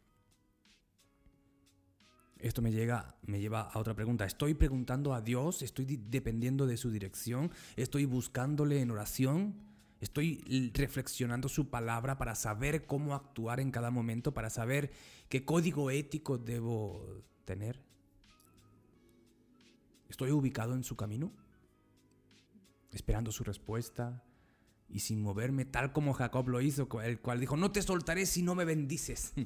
Esto 2.39 2.61
me, 2.61 2.71
llega, 2.71 3.17
me 3.23 3.41
lleva 3.41 3.63
a 3.63 3.77
otra 3.77 3.93
pregunta. 3.93 4.23
¿Estoy 4.23 4.53
preguntando 4.53 5.13
a 5.13 5.19
Dios? 5.19 5.63
¿Estoy 5.63 5.97
dependiendo 5.97 6.65
de 6.65 6.77
su 6.77 6.91
dirección? 6.91 7.51
¿Estoy 7.75 8.05
buscándole 8.05 8.79
en 8.79 8.89
oración? 8.89 9.55
¿Estoy 9.99 10.71
reflexionando 10.73 11.49
su 11.49 11.69
palabra 11.69 12.17
para 12.17 12.33
saber 12.33 12.85
cómo 12.85 13.13
actuar 13.13 13.59
en 13.59 13.71
cada 13.71 13.91
momento? 13.91 14.33
¿Para 14.33 14.49
saber 14.49 14.93
qué 15.27 15.43
código 15.43 15.91
ético 15.91 16.37
debo 16.37 17.21
tener? 17.43 17.83
¿Estoy 20.07 20.31
ubicado 20.31 20.73
en 20.73 20.85
su 20.85 20.95
camino? 20.95 21.33
Esperando 22.93 23.33
su 23.33 23.43
respuesta 23.43 24.23
y 24.89 24.99
sin 24.99 25.21
moverme 25.21 25.65
tal 25.65 25.91
como 25.91 26.13
Jacob 26.13 26.47
lo 26.47 26.61
hizo, 26.61 26.87
el 27.01 27.19
cual 27.19 27.39
dijo, 27.39 27.57
no 27.57 27.71
te 27.71 27.81
soltaré 27.81 28.25
si 28.25 28.41
no 28.41 28.55
me 28.55 28.65
bendices. 28.65 29.33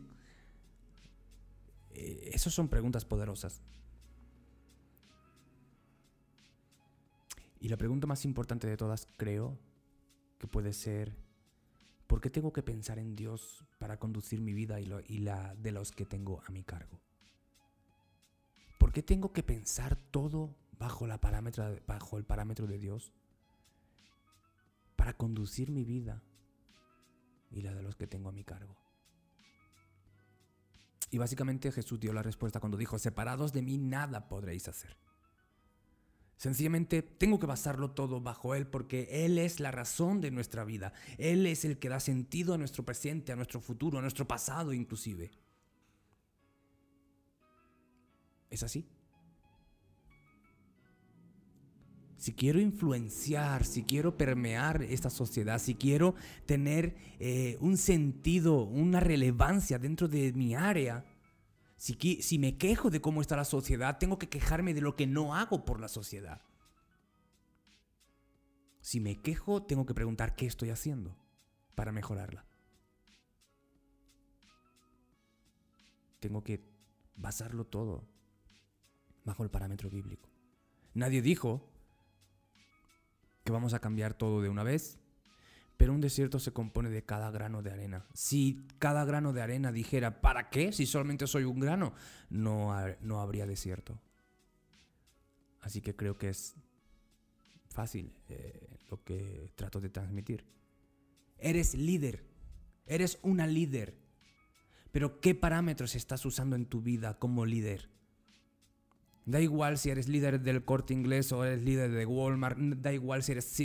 Eh, 1.93 2.29
esas 2.33 2.53
son 2.53 2.69
preguntas 2.69 3.03
poderosas. 3.03 3.61
Y 7.59 7.67
la 7.67 7.75
pregunta 7.75 8.07
más 8.07 8.23
importante 8.23 8.65
de 8.65 8.77
todas, 8.77 9.09
creo, 9.17 9.59
que 10.39 10.47
puede 10.47 10.71
ser, 10.71 11.17
¿Por 12.11 12.19
qué 12.19 12.29
tengo 12.29 12.51
que 12.51 12.61
pensar 12.61 12.99
en 12.99 13.15
Dios 13.15 13.63
para 13.79 13.97
conducir 13.97 14.41
mi 14.41 14.51
vida 14.51 14.81
y, 14.81 15.19
la 15.19 15.55
de 15.55 15.71
los 15.71 15.93
que 15.93 16.05
tengo 16.05 16.41
a 16.45 16.51
mi 16.51 16.61
cargo? 16.61 16.99
¿Por 18.77 18.91
qué 18.91 19.01
tengo 19.01 19.31
que 19.31 19.43
pensar 19.43 19.95
todo 19.95 20.53
bajo 20.77 21.05
el 21.05 22.25
parámetro 22.25 22.67
de 22.67 22.77
Dios 22.77 23.13
para 25.01 25.17
conducir 25.17 25.71
mi 25.71 25.83
vida 25.83 26.21
y 27.49 27.63
la 27.63 27.73
de 27.73 27.81
los 27.81 27.95
que 27.95 28.05
tengo 28.05 28.29
a 28.29 28.31
mi 28.31 28.43
cargo? 28.43 28.77
Y 31.09 31.17
básicamente 31.17 31.71
Jesús 31.71 31.99
dio 31.99 32.13
la 32.13 32.21
respuesta 32.21 32.59
cuando 32.59 32.77
dijo, 32.77 32.99
separados 32.99 33.51
de 33.51 33.63
mí 33.63 33.79
nada 33.79 34.29
podréis 34.29 34.67
hacer. 34.67 34.95
Sencillamente 36.37 37.01
tengo 37.01 37.39
que 37.39 37.47
basarlo 37.47 37.89
todo 37.89 38.21
bajo 38.21 38.53
Él 38.53 38.67
porque 38.67 39.25
Él 39.25 39.39
es 39.39 39.59
la 39.59 39.71
razón 39.71 40.21
de 40.21 40.29
nuestra 40.29 40.65
vida. 40.65 40.93
Él 41.17 41.47
es 41.47 41.65
el 41.65 41.79
que 41.79 41.89
da 41.89 41.99
sentido 41.99 42.53
a 42.53 42.59
nuestro 42.59 42.85
presente, 42.85 43.31
a 43.31 43.35
nuestro 43.35 43.59
futuro, 43.59 43.97
a 43.97 44.01
nuestro 44.03 44.27
pasado 44.27 44.71
inclusive. 44.71 45.31
¿Es 48.51 48.61
así? 48.61 48.87
Si 52.21 52.33
quiero 52.33 52.59
influenciar, 52.59 53.65
si 53.65 53.81
quiero 53.81 54.15
permear 54.15 54.83
esta 54.83 55.09
sociedad, 55.09 55.57
si 55.57 55.73
quiero 55.73 56.13
tener 56.45 56.95
eh, 57.19 57.57
un 57.61 57.77
sentido, 57.77 58.61
una 58.61 58.99
relevancia 58.99 59.79
dentro 59.79 60.07
de 60.07 60.31
mi 60.33 60.53
área, 60.53 61.03
si, 61.77 62.37
me 62.37 62.59
quejo 62.59 62.91
de 62.91 63.01
cómo 63.01 63.21
está 63.21 63.35
la 63.35 63.43
sociedad, 63.43 63.97
tengo 63.97 64.19
que 64.19 64.29
quejarme 64.29 64.75
de 64.75 64.81
lo 64.81 64.95
que 64.95 65.07
no 65.07 65.33
hago 65.33 65.65
por 65.65 65.79
la 65.79 65.87
sociedad. 65.87 66.43
Si 68.81 68.99
me 68.99 69.19
quejo, 69.19 69.63
tengo 69.63 69.87
que 69.87 69.95
preguntar 69.95 70.35
qué 70.35 70.45
estoy 70.45 70.69
haciendo 70.69 71.17
para 71.73 71.91
mejorarla. 71.91 72.45
Tengo 76.19 76.43
que 76.43 76.63
basarlo 77.15 77.65
todo 77.65 78.07
bajo 79.25 79.43
el 79.43 79.49
parámetro 79.49 79.89
bíblico. 79.89 80.29
Nadie 80.93 81.23
dijo 81.23 81.70
que 83.43 83.51
vamos 83.51 83.73
a 83.73 83.79
cambiar 83.79 84.13
todo 84.13 84.41
de 84.41 84.49
una 84.49 84.63
vez, 84.63 84.99
pero 85.77 85.93
un 85.93 86.01
desierto 86.01 86.39
se 86.39 86.53
compone 86.53 86.89
de 86.89 87.03
cada 87.03 87.31
grano 87.31 87.63
de 87.63 87.71
arena. 87.71 88.05
Si 88.13 88.67
cada 88.77 89.03
grano 89.03 89.33
de 89.33 89.41
arena 89.41 89.71
dijera, 89.71 90.21
¿para 90.21 90.49
qué? 90.49 90.71
Si 90.71 90.85
solamente 90.85 91.25
soy 91.25 91.43
un 91.43 91.59
grano, 91.59 91.93
no, 92.29 92.71
no 93.01 93.19
habría 93.19 93.47
desierto. 93.47 93.99
Así 95.61 95.81
que 95.81 95.95
creo 95.95 96.17
que 96.17 96.29
es 96.29 96.55
fácil 97.69 98.13
eh, 98.29 98.77
lo 98.89 99.03
que 99.03 99.51
trato 99.55 99.79
de 99.79 99.89
transmitir. 99.89 100.45
Eres 101.37 101.73
líder, 101.73 102.25
eres 102.85 103.17
una 103.23 103.47
líder, 103.47 103.97
pero 104.91 105.19
¿qué 105.19 105.33
parámetros 105.33 105.95
estás 105.95 106.25
usando 106.25 106.55
en 106.55 106.67
tu 106.67 106.81
vida 106.81 107.17
como 107.17 107.45
líder? 107.45 107.89
Da 109.25 109.39
igual 109.39 109.77
si 109.77 109.89
eres 109.89 110.07
líder 110.07 110.41
del 110.41 110.65
corte 110.65 110.93
inglés 110.93 111.31
o 111.31 111.45
eres 111.45 111.61
líder 111.61 111.91
de 111.91 112.05
Walmart, 112.05 112.57
da 112.57 112.91
igual 112.91 113.21
si 113.21 113.33
eres 113.33 113.55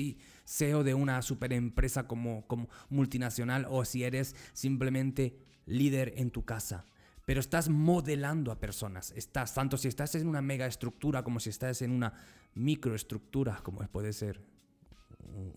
CEO 0.44 0.84
de 0.84 0.94
una 0.94 1.22
super 1.22 1.52
empresa 1.52 2.06
como, 2.06 2.46
como 2.46 2.68
multinacional 2.90 3.66
o 3.70 3.84
si 3.84 4.04
eres 4.04 4.36
simplemente 4.52 5.38
líder 5.64 6.12
en 6.16 6.30
tu 6.30 6.44
casa. 6.44 6.84
Pero 7.24 7.40
estás 7.40 7.68
modelando 7.68 8.52
a 8.52 8.60
personas. 8.60 9.12
Estás, 9.16 9.54
tanto 9.54 9.76
si 9.76 9.88
estás 9.88 10.14
en 10.14 10.28
una 10.28 10.42
mega 10.42 10.66
estructura 10.66 11.24
como 11.24 11.40
si 11.40 11.50
estás 11.50 11.82
en 11.82 11.90
una 11.90 12.12
microestructura, 12.54 13.60
como 13.62 13.80
puede 13.88 14.12
ser 14.12 14.40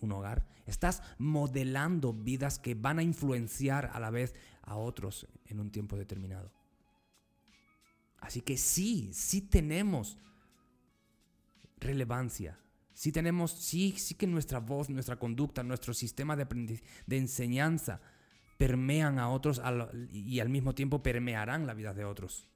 un 0.01 0.11
hogar. 0.11 0.47
Estás 0.65 1.03
modelando 1.17 2.13
vidas 2.13 2.57
que 2.57 2.73
van 2.75 2.99
a 2.99 3.03
influenciar 3.03 3.91
a 3.93 3.99
la 3.99 4.09
vez 4.09 4.33
a 4.63 4.75
otros 4.75 5.27
en 5.47 5.59
un 5.59 5.71
tiempo 5.71 5.97
determinado. 5.97 6.51
Así 8.21 8.41
que 8.41 8.57
sí, 8.57 9.11
sí 9.13 9.41
tenemos 9.41 10.17
relevancia. 11.79 12.59
Sí 12.93 13.11
tenemos, 13.11 13.51
sí, 13.51 13.95
sí 13.97 14.15
que 14.15 14.27
nuestra 14.27 14.59
voz, 14.59 14.89
nuestra 14.89 15.17
conducta, 15.17 15.63
nuestro 15.63 15.93
sistema 15.93 16.35
de, 16.35 16.81
de 17.05 17.17
enseñanza 17.17 18.01
permean 18.57 19.19
a 19.19 19.29
otros 19.29 19.61
y 20.11 20.41
al 20.41 20.49
mismo 20.49 20.75
tiempo 20.75 21.01
permearán 21.01 21.65
la 21.65 21.73
vida 21.73 21.93
de 21.93 22.03
otros. 22.03 22.49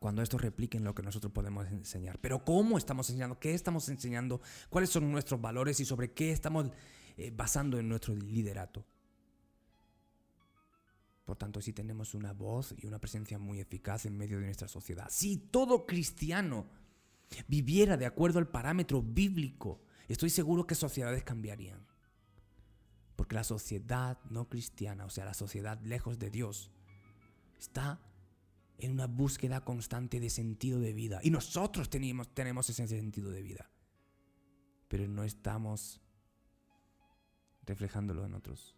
Cuando 0.00 0.22
estos 0.22 0.40
repliquen 0.42 0.82
lo 0.82 0.92
que 0.92 1.04
nosotros 1.04 1.32
podemos 1.32 1.68
enseñar. 1.68 2.18
Pero 2.20 2.44
¿cómo 2.44 2.76
estamos 2.76 3.08
enseñando? 3.08 3.38
¿Qué 3.38 3.54
estamos 3.54 3.88
enseñando? 3.88 4.40
¿Cuáles 4.68 4.90
son 4.90 5.10
nuestros 5.10 5.40
valores 5.40 5.78
y 5.78 5.84
sobre 5.84 6.12
qué 6.12 6.32
estamos 6.32 6.66
eh, 7.16 7.32
basando 7.34 7.78
en 7.78 7.88
nuestro 7.88 8.16
liderato? 8.16 8.84
Por 11.24 11.36
tanto, 11.36 11.60
sí 11.60 11.72
tenemos 11.72 12.14
una 12.14 12.32
voz 12.32 12.74
y 12.76 12.86
una 12.86 12.98
presencia 12.98 13.38
muy 13.38 13.60
eficaz 13.60 14.04
en 14.04 14.16
medio 14.16 14.38
de 14.38 14.44
nuestra 14.44 14.68
sociedad. 14.68 15.06
Si 15.10 15.38
todo 15.38 15.86
cristiano 15.86 16.66
viviera 17.48 17.96
de 17.96 18.06
acuerdo 18.06 18.38
al 18.38 18.48
parámetro 18.48 19.02
bíblico, 19.02 19.80
estoy 20.08 20.30
seguro 20.30 20.66
que 20.66 20.74
sociedades 20.74 21.24
cambiarían. 21.24 21.86
Porque 23.16 23.36
la 23.36 23.44
sociedad 23.44 24.18
no 24.28 24.48
cristiana, 24.48 25.06
o 25.06 25.10
sea, 25.10 25.24
la 25.24 25.34
sociedad 25.34 25.80
lejos 25.82 26.18
de 26.18 26.30
Dios, 26.30 26.70
está 27.58 28.00
en 28.78 28.92
una 28.92 29.06
búsqueda 29.06 29.64
constante 29.64 30.20
de 30.20 30.28
sentido 30.28 30.80
de 30.80 30.92
vida. 30.92 31.20
Y 31.22 31.30
nosotros 31.30 31.88
tenemos, 31.88 32.34
tenemos 32.34 32.68
ese 32.68 32.86
sentido 32.86 33.30
de 33.30 33.40
vida. 33.40 33.70
Pero 34.88 35.08
no 35.08 35.24
estamos 35.24 36.00
reflejándolo 37.64 38.26
en 38.26 38.34
otros. 38.34 38.74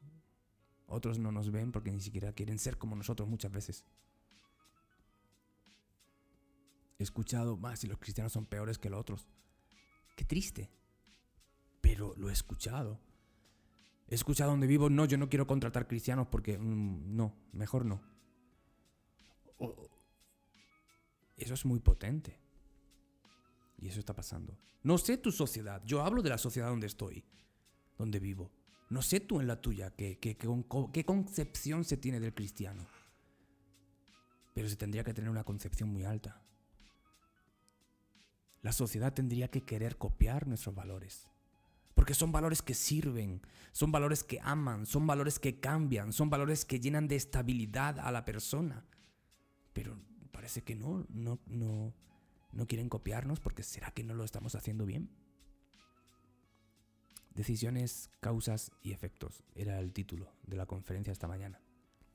Otros 0.87 1.18
no 1.18 1.33
nos 1.33 1.51
ven 1.51 1.72
porque 1.72 1.90
ni 1.90 2.01
siquiera 2.01 2.33
quieren 2.33 2.59
ser 2.59 2.79
como 2.79 2.94
nosotros 2.94 3.29
muchas 3.29 3.51
veces. 3.51 3.85
He 6.99 7.03
escuchado 7.03 7.57
más 7.57 7.81
si 7.81 7.87
los 7.87 7.99
cristianos 7.99 8.33
son 8.33 8.46
peores 8.46 8.79
que 8.79 8.88
los 8.88 9.01
otros. 9.01 9.29
Qué 10.16 10.25
triste. 10.25 10.70
Pero 11.81 12.14
lo 12.16 12.31
he 12.31 12.33
escuchado. 12.33 13.01
He 14.09 14.14
escuchado 14.14 14.53
donde 14.53 14.66
vivo, 14.66 14.88
no, 14.88 15.05
yo 15.05 15.18
no 15.18 15.29
quiero 15.29 15.46
contratar 15.46 15.88
cristianos 15.88 16.29
porque 16.31 16.57
mm, 16.59 17.16
no, 17.16 17.35
mejor 17.53 17.85
no. 17.85 18.01
eso 21.37 21.55
es 21.55 21.64
muy 21.64 21.81
potente. 21.81 22.38
Y 23.79 23.88
eso 23.88 24.01
está 24.01 24.14
pasando. 24.14 24.57
No 24.83 24.96
sé 24.96 25.18
tu 25.18 25.33
sociedad, 25.33 25.83
yo 25.85 26.03
hablo 26.03 26.22
de 26.22 26.31
la 26.31 26.38
sociedad 26.38 26.68
donde 26.68 26.87
estoy, 26.87 27.25
donde 27.99 28.20
vivo. 28.20 28.51
No 28.88 29.03
sé 29.03 29.20
tú 29.20 29.40
en 29.40 29.49
la 29.49 29.61
tuya 29.61 29.90
qué, 29.90 30.18
qué, 30.18 30.37
qué, 30.37 31.05
concepción 31.05 31.85
se 31.85 31.96
tiene 31.96 32.20
del 32.20 32.35
cristiano. 32.35 32.87
Pero 34.55 34.68
se 34.68 34.77
tendría 34.77 35.05
que 35.05 35.12
tener 35.12 35.29
una 35.29 35.44
concepción 35.44 35.88
muy 35.88 36.05
alta. 36.05 36.40
La 38.62 38.72
sociedad 38.72 39.12
tendría 39.12 39.49
que 39.49 39.62
querer 39.62 39.96
copiar 39.96 40.46
nuestros 40.46 40.75
valores. 40.75 41.27
Porque 41.94 42.14
son 42.14 42.31
valores 42.31 42.62
que 42.62 42.75
sirven, 42.75 43.40
son 43.72 43.90
valores 43.90 44.22
que 44.22 44.38
aman, 44.42 44.87
son 44.87 45.07
valores 45.07 45.38
que 45.38 45.59
cambian, 45.59 46.12
son 46.12 46.31
valores 46.31 46.64
que 46.64 46.79
llenan 46.79 47.09
de 47.09 47.16
estabilidad 47.16 47.99
a 47.99 48.12
la 48.12 48.25
persona. 48.25 48.85
Pero 49.72 49.99
parece 50.31 50.62
que 50.62 50.77
no, 50.77 51.07
no, 51.09 51.40
no, 51.46 51.92
no 52.53 52.66
quieren 52.66 52.88
copiarnos 52.88 53.40
porque 53.40 53.62
¿será 53.62 53.90
que 53.90 54.05
no 54.05 54.14
lo 54.14 54.25
estamos 54.25 54.55
haciendo 54.55 54.87
bien? 54.87 55.11
Decisiones, 57.37 58.09
causas 58.20 58.72
y 58.83 58.92
efectos 58.92 59.44
era 59.55 59.79
el 59.79 59.92
título 59.92 60.33
de 60.46 60.57
la 60.57 60.64
conferencia 60.64 61.12
esta 61.12 61.29
mañana. 61.29 61.61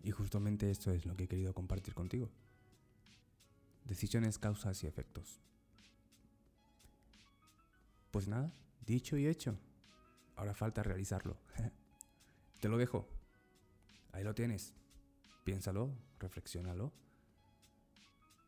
Y 0.02 0.10
justamente 0.10 0.72
esto 0.72 0.90
es 0.92 1.06
lo 1.06 1.16
que 1.16 1.26
he 1.26 1.28
querido 1.28 1.54
compartir 1.54 1.94
contigo. 1.94 2.32
Decisiones, 3.86 4.40
causas 4.40 4.84
y 4.84 4.88
efectos. 4.88 5.40
Pues 8.10 8.28
nada, 8.28 8.52
dicho 8.84 9.16
y 9.16 9.28
hecho. 9.28 9.60
Ahora 10.36 10.56
falta 10.56 10.82
realizarlo. 10.82 11.38
Te 12.60 12.68
lo 12.68 12.80
dejo. 12.80 13.08
Ahí 14.14 14.24
lo 14.24 14.34
tienes. 14.34 14.74
Piénsalo, 15.44 15.96
reflexiónalo. 16.18 16.92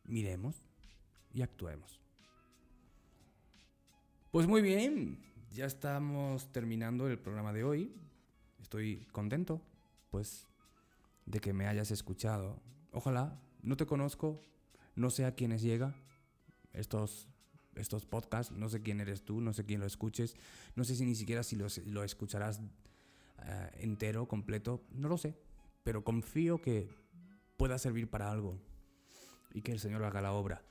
Miremos 0.06 0.66
y 1.34 1.44
actuemos. 1.44 2.02
Pues 4.32 4.48
muy 4.48 4.64
bien, 4.64 5.24
ya 5.54 5.66
estamos 5.66 6.52
terminando 6.52 7.08
el 7.08 7.20
programa 7.20 7.54
de 7.54 7.64
hoy. 7.64 7.94
Estoy 8.62 9.06
contento, 9.12 9.62
pues, 10.10 10.48
de 11.26 11.40
que 11.40 11.54
me 11.54 11.68
hayas 11.68 11.92
escuchado. 11.92 12.60
Ojalá, 12.92 13.40
no 13.62 13.78
te 13.78 13.86
conozco, 13.86 14.42
no 14.96 15.12
sé 15.12 15.26
a 15.26 15.36
quiénes 15.36 15.62
llega 15.62 15.96
estos, 16.74 17.28
estos 17.76 18.06
podcasts, 18.06 18.52
no 18.52 18.68
sé 18.68 18.82
quién 18.82 19.00
eres 19.00 19.24
tú, 19.24 19.42
no 19.42 19.54
sé 19.54 19.64
quién 19.64 19.80
lo 19.80 19.86
escuches, 19.86 20.36
no 20.76 20.84
sé 20.84 20.96
si 20.96 21.06
ni 21.06 21.16
siquiera 21.16 21.44
si 21.44 21.56
lo, 21.56 22.04
escucharás 22.04 22.60
eh, 23.44 23.70
entero, 23.76 24.28
completo, 24.28 24.84
no 24.92 25.08
lo 25.08 25.18
sé, 25.18 25.38
pero 25.84 26.04
confío 26.04 26.62
que 26.62 26.90
pueda 27.58 27.78
servir 27.78 28.10
para 28.10 28.32
algo 28.32 28.60
y 29.54 29.62
que 29.62 29.72
el 29.72 29.80
Señor 29.80 30.04
haga 30.04 30.22
la 30.22 30.34
obra. 30.34 30.64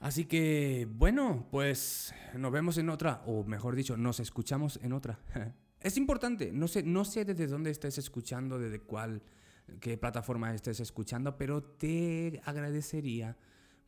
Así 0.00 0.26
que, 0.26 0.86
bueno, 0.90 1.46
pues 1.50 2.14
nos 2.34 2.52
vemos 2.52 2.78
en 2.78 2.90
otra, 2.90 3.22
o 3.26 3.44
mejor 3.44 3.74
dicho, 3.74 3.96
nos 3.96 4.20
escuchamos 4.20 4.78
en 4.82 4.92
otra. 4.92 5.18
es 5.80 5.96
importante, 5.96 6.52
no 6.52 6.68
sé, 6.68 6.82
no 6.82 7.04
sé 7.04 7.24
desde 7.24 7.46
dónde 7.46 7.70
estés 7.70 7.98
escuchando, 7.98 8.58
desde 8.58 8.80
cuál, 8.80 9.22
qué 9.80 9.96
plataforma 9.96 10.54
estés 10.54 10.80
escuchando, 10.80 11.36
pero 11.38 11.62
te 11.62 12.40
agradecería, 12.44 13.36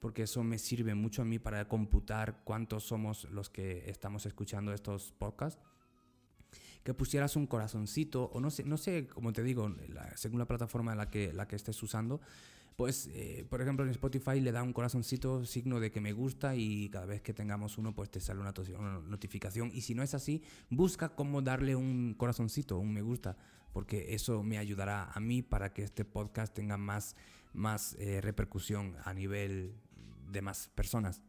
porque 0.00 0.22
eso 0.22 0.42
me 0.42 0.58
sirve 0.58 0.94
mucho 0.94 1.22
a 1.22 1.24
mí 1.24 1.38
para 1.38 1.68
computar 1.68 2.42
cuántos 2.44 2.84
somos 2.84 3.24
los 3.30 3.50
que 3.50 3.90
estamos 3.90 4.24
escuchando 4.26 4.72
estos 4.72 5.12
podcasts 5.12 5.60
que 6.86 6.94
pusieras 6.94 7.34
un 7.34 7.48
corazoncito, 7.48 8.30
o 8.32 8.40
no 8.40 8.48
sé, 8.48 8.62
no 8.62 8.76
sé, 8.76 9.08
como 9.08 9.32
te 9.32 9.42
digo, 9.42 9.74
según 10.14 10.38
la 10.38 10.46
plataforma 10.46 10.94
la 10.94 11.10
que, 11.10 11.32
la 11.32 11.48
que 11.48 11.56
estés 11.56 11.82
usando, 11.82 12.20
pues, 12.76 13.10
eh, 13.12 13.44
por 13.50 13.60
ejemplo, 13.60 13.84
en 13.84 13.90
Spotify 13.90 14.38
le 14.38 14.52
da 14.52 14.62
un 14.62 14.72
corazoncito, 14.72 15.44
signo 15.44 15.80
de 15.80 15.90
que 15.90 16.00
me 16.00 16.12
gusta, 16.12 16.54
y 16.54 16.88
cada 16.90 17.04
vez 17.04 17.22
que 17.22 17.34
tengamos 17.34 17.76
uno, 17.76 17.92
pues 17.92 18.08
te 18.08 18.20
sale 18.20 18.38
una, 18.38 18.54
una 18.78 19.00
notificación. 19.00 19.72
Y 19.74 19.80
si 19.80 19.96
no 19.96 20.04
es 20.04 20.14
así, 20.14 20.44
busca 20.70 21.08
cómo 21.08 21.42
darle 21.42 21.74
un 21.74 22.14
corazoncito, 22.16 22.78
un 22.78 22.92
me 22.92 23.02
gusta, 23.02 23.36
porque 23.72 24.14
eso 24.14 24.44
me 24.44 24.56
ayudará 24.56 25.10
a 25.10 25.18
mí 25.18 25.42
para 25.42 25.72
que 25.72 25.82
este 25.82 26.04
podcast 26.04 26.54
tenga 26.54 26.76
más, 26.76 27.16
más 27.52 27.96
eh, 27.98 28.20
repercusión 28.20 28.94
a 29.04 29.12
nivel 29.12 29.74
de 30.30 30.40
más 30.40 30.68
personas. 30.68 31.20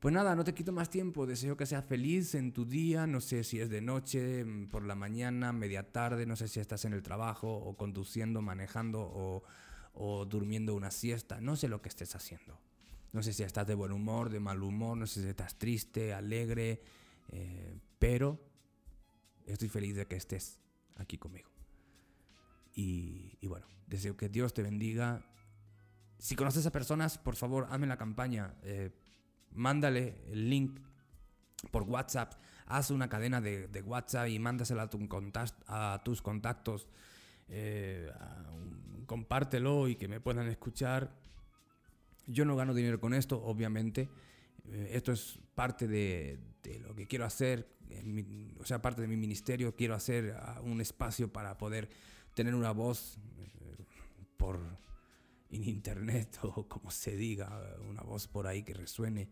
Pues 0.00 0.14
nada, 0.14 0.34
no 0.34 0.44
te 0.44 0.54
quito 0.54 0.72
más 0.72 0.88
tiempo, 0.88 1.26
deseo 1.26 1.58
que 1.58 1.66
seas 1.66 1.84
feliz 1.84 2.34
en 2.34 2.54
tu 2.54 2.64
día, 2.64 3.06
no 3.06 3.20
sé 3.20 3.44
si 3.44 3.60
es 3.60 3.68
de 3.68 3.82
noche, 3.82 4.46
mm, 4.46 4.68
por 4.68 4.82
la 4.82 4.94
mañana, 4.94 5.52
media 5.52 5.92
tarde, 5.92 6.24
no 6.24 6.36
sé 6.36 6.48
si 6.48 6.58
estás 6.58 6.86
en 6.86 6.94
el 6.94 7.02
trabajo 7.02 7.52
o 7.54 7.76
conduciendo, 7.76 8.40
manejando 8.40 9.02
o, 9.02 10.24
durmiendo 10.24 10.74
una 10.74 10.90
siesta, 10.90 11.42
no 11.42 11.54
sé 11.54 11.68
lo 11.68 11.82
que 11.82 11.90
estés 11.90 12.14
haciendo. 12.16 12.58
No 13.12 13.22
sé 13.22 13.34
si 13.34 13.42
estás 13.42 13.66
de 13.66 13.74
buen 13.74 13.92
humor, 13.92 14.30
de 14.30 14.40
mal 14.40 14.62
humor, 14.62 14.96
no 14.96 15.06
sé 15.06 15.20
si 15.20 15.28
estás 15.28 15.58
triste, 15.58 16.14
alegre, 16.14 16.80
eh, 17.28 17.78
pero 17.98 18.40
estoy 19.44 19.68
feliz 19.68 19.96
de 19.96 20.06
que 20.06 20.16
estés 20.16 20.60
aquí 20.96 21.18
conmigo. 21.18 21.50
Y, 22.74 23.36
bueno, 23.46 23.66
deseo 23.86 24.16
que 24.16 24.30
Dios 24.30 24.54
te 24.54 24.62
bendiga. 24.62 25.26
Si 26.18 26.36
conoces 26.36 26.64
a 26.64 26.72
personas, 26.72 27.18
por 27.18 27.36
favor, 27.36 27.66
hazme 27.68 27.86
la 27.86 27.98
campaña. 27.98 28.54
Eh, 28.62 28.90
mándale 29.52 30.16
el 30.30 30.48
link 30.50 30.80
por 31.70 31.82
WhatsApp, 31.82 32.34
haz 32.66 32.90
una 32.90 33.08
cadena 33.08 33.40
de, 33.40 33.82
WhatsApp 33.84 34.28
y 34.28 34.38
mándasela 34.38 34.88
a, 35.66 36.02
tus 36.04 36.22
contactos, 36.22 36.88
eh, 37.48 38.10
compártelo 39.06 39.88
y 39.88 39.96
que 39.96 40.08
me 40.08 40.20
puedan 40.20 40.48
escuchar. 40.48 41.12
Yo 42.26 42.44
no 42.44 42.54
gano 42.54 42.74
dinero 42.74 43.00
con 43.00 43.12
esto, 43.12 43.42
obviamente. 43.42 44.08
Eh, 44.68 44.90
esto 44.92 45.12
es 45.12 45.38
parte 45.54 45.88
de, 45.88 46.38
lo 46.86 46.94
que 46.94 47.06
quiero 47.06 47.24
hacer, 47.24 47.68
o 48.60 48.64
sea, 48.64 48.80
parte 48.80 49.02
de 49.02 49.08
mi 49.08 49.16
ministerio. 49.16 49.74
Quiero 49.74 49.94
hacer 49.94 50.36
ah, 50.38 50.60
un 50.62 50.80
espacio 50.80 51.32
para 51.32 51.58
poder 51.58 51.88
tener 52.34 52.54
una 52.54 52.70
voz 52.70 53.18
eh, 53.38 53.84
por 54.36 54.60
en 55.50 55.68
internet 55.68 56.38
o 56.42 56.68
como 56.68 56.90
se 56.90 57.16
diga, 57.16 57.76
una 57.88 58.02
voz 58.02 58.26
por 58.26 58.46
ahí 58.46 58.62
que 58.62 58.74
resuene. 58.74 59.28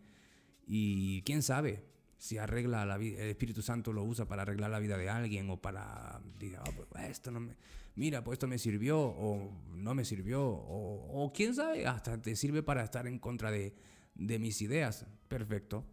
Y 0.65 1.21
quién 1.23 1.41
sabe 1.41 1.85
si 2.17 2.37
arregla 2.37 2.85
la 2.85 2.97
vida, 2.97 3.21
el 3.23 3.29
Espíritu 3.29 3.61
Santo 3.61 3.93
lo 3.93 4.03
usa 4.03 4.27
para 4.27 4.41
arreglar 4.41 4.69
la 4.69 4.79
vida 4.79 4.97
de 4.97 5.09
alguien 5.09 5.49
o 5.49 5.61
para, 5.61 6.21
diga, 6.37 6.61
ah, 6.65 6.71
pues, 6.75 7.09
esto 7.09 7.31
no 7.31 7.39
me, 7.39 7.55
mira, 7.95 8.23
pues 8.23 8.35
esto 8.35 8.47
me 8.47 8.57
sirvió 8.57 8.99
o 8.99 9.51
no 9.71 9.95
me 9.95 10.03
sirvió 10.03 10.45
o, 10.45 11.23
o 11.23 11.33
quién 11.33 11.55
sabe, 11.55 11.87
hasta 11.87 12.21
te 12.21 12.35
sirve 12.35 12.61
para 12.61 12.83
estar 12.83 13.07
en 13.07 13.19
contra 13.19 13.51
de, 13.51 13.73
de 14.15 14.37
mis 14.39 14.61
ideas. 14.61 15.05
Perfecto. 15.27 15.85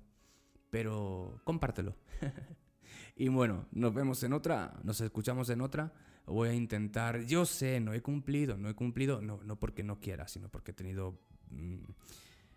Pero 0.70 1.40
compártelo. 1.44 1.96
y 3.16 3.28
bueno, 3.28 3.66
nos 3.70 3.94
vemos 3.94 4.22
en 4.24 4.32
otra, 4.32 4.78
nos 4.82 5.00
escuchamos 5.00 5.48
en 5.48 5.60
otra 5.60 5.92
voy 6.26 6.48
a 6.48 6.52
intentar, 6.52 7.24
yo 7.24 7.46
sé, 7.46 7.80
no 7.80 7.94
he 7.94 8.02
cumplido, 8.02 8.56
no 8.56 8.68
he 8.68 8.74
cumplido, 8.74 9.20
no, 9.22 9.40
no 9.44 9.56
porque 9.58 9.82
no 9.82 10.00
quiera, 10.00 10.28
sino 10.28 10.48
porque 10.48 10.72
he 10.72 10.74
tenido 10.74 11.18
mm, 11.50 11.84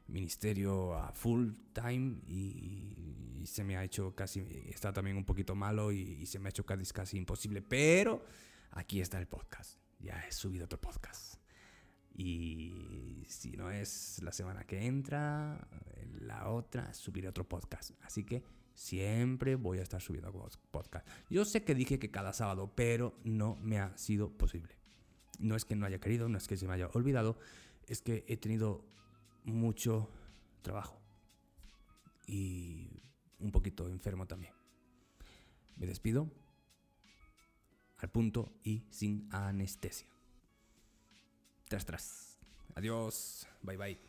ministerio 0.08 0.96
a 0.96 1.12
full 1.12 1.52
time 1.74 2.20
y, 2.28 3.46
se 3.46 3.64
me 3.64 3.78
ha 3.78 3.84
hecho 3.84 4.14
casi, 4.14 4.46
está 4.68 4.94
también 4.94 5.18
un 5.18 5.26
poquito 5.26 5.56
malo 5.56 5.92
y, 5.92 6.26
se 6.26 6.40
me 6.40 6.50
ha 6.50 6.52
hecho 6.52 6.66
casi, 6.66 6.86
casi 6.92 7.18
imposible, 7.18 7.62
pero 7.62 8.24
aquí 8.72 9.02
está 9.02 9.18
el 9.18 9.28
podcast, 9.28 9.80
ya 10.00 10.20
he 10.28 10.32
subido 10.32 10.66
otro 10.66 10.80
podcast. 10.80 11.40
Y 12.14 13.24
si 13.30 13.52
no 13.52 13.72
es 13.72 14.22
la 14.22 14.34
semana 14.34 14.66
que 14.66 14.86
entra, 14.86 15.58
la 16.20 16.50
otra, 16.50 16.94
subiré 16.94 17.30
otro 17.30 17.48
podcast. 17.48 17.92
Así 18.02 18.26
que 18.26 18.44
Siempre 18.80 19.58
voy 19.58 19.80
a 19.80 19.84
estar 19.84 20.02
subiendo 20.02 20.32
podcast. 20.72 21.06
Yo 21.30 21.44
sé 21.44 21.66
que 21.66 21.76
dije 21.76 22.00
que 22.00 22.12
cada 22.12 22.32
sábado, 22.32 22.72
pero 22.76 23.20
no 23.26 23.58
me 23.58 23.78
ha 23.78 23.96
sido 23.98 24.32
posible. 24.32 24.74
No 25.38 25.58
es 25.58 25.66
que 25.66 25.76
no 25.76 25.86
haya 25.86 26.00
querido, 26.00 26.30
no 26.30 26.38
es 26.38 26.48
que 26.48 26.56
se 26.56 26.66
me 26.66 26.76
haya 26.76 26.88
olvidado, 26.94 27.38
es 27.88 28.02
que 28.02 28.24
he 28.30 28.38
tenido 28.38 28.86
mucho 29.44 30.10
trabajo 30.62 30.98
y 32.26 33.04
un 33.40 33.52
poquito 33.52 33.90
enfermo 33.90 34.28
también. 34.28 34.54
Me 35.76 35.86
despido 35.86 36.32
al 37.98 38.10
punto 38.10 38.54
y 38.64 38.86
sin 38.92 39.28
anestesia. 39.30 40.08
Tras, 41.68 41.86
tras. 41.86 42.40
Adiós. 42.76 43.46
Bye, 43.62 43.76
bye. 43.76 44.09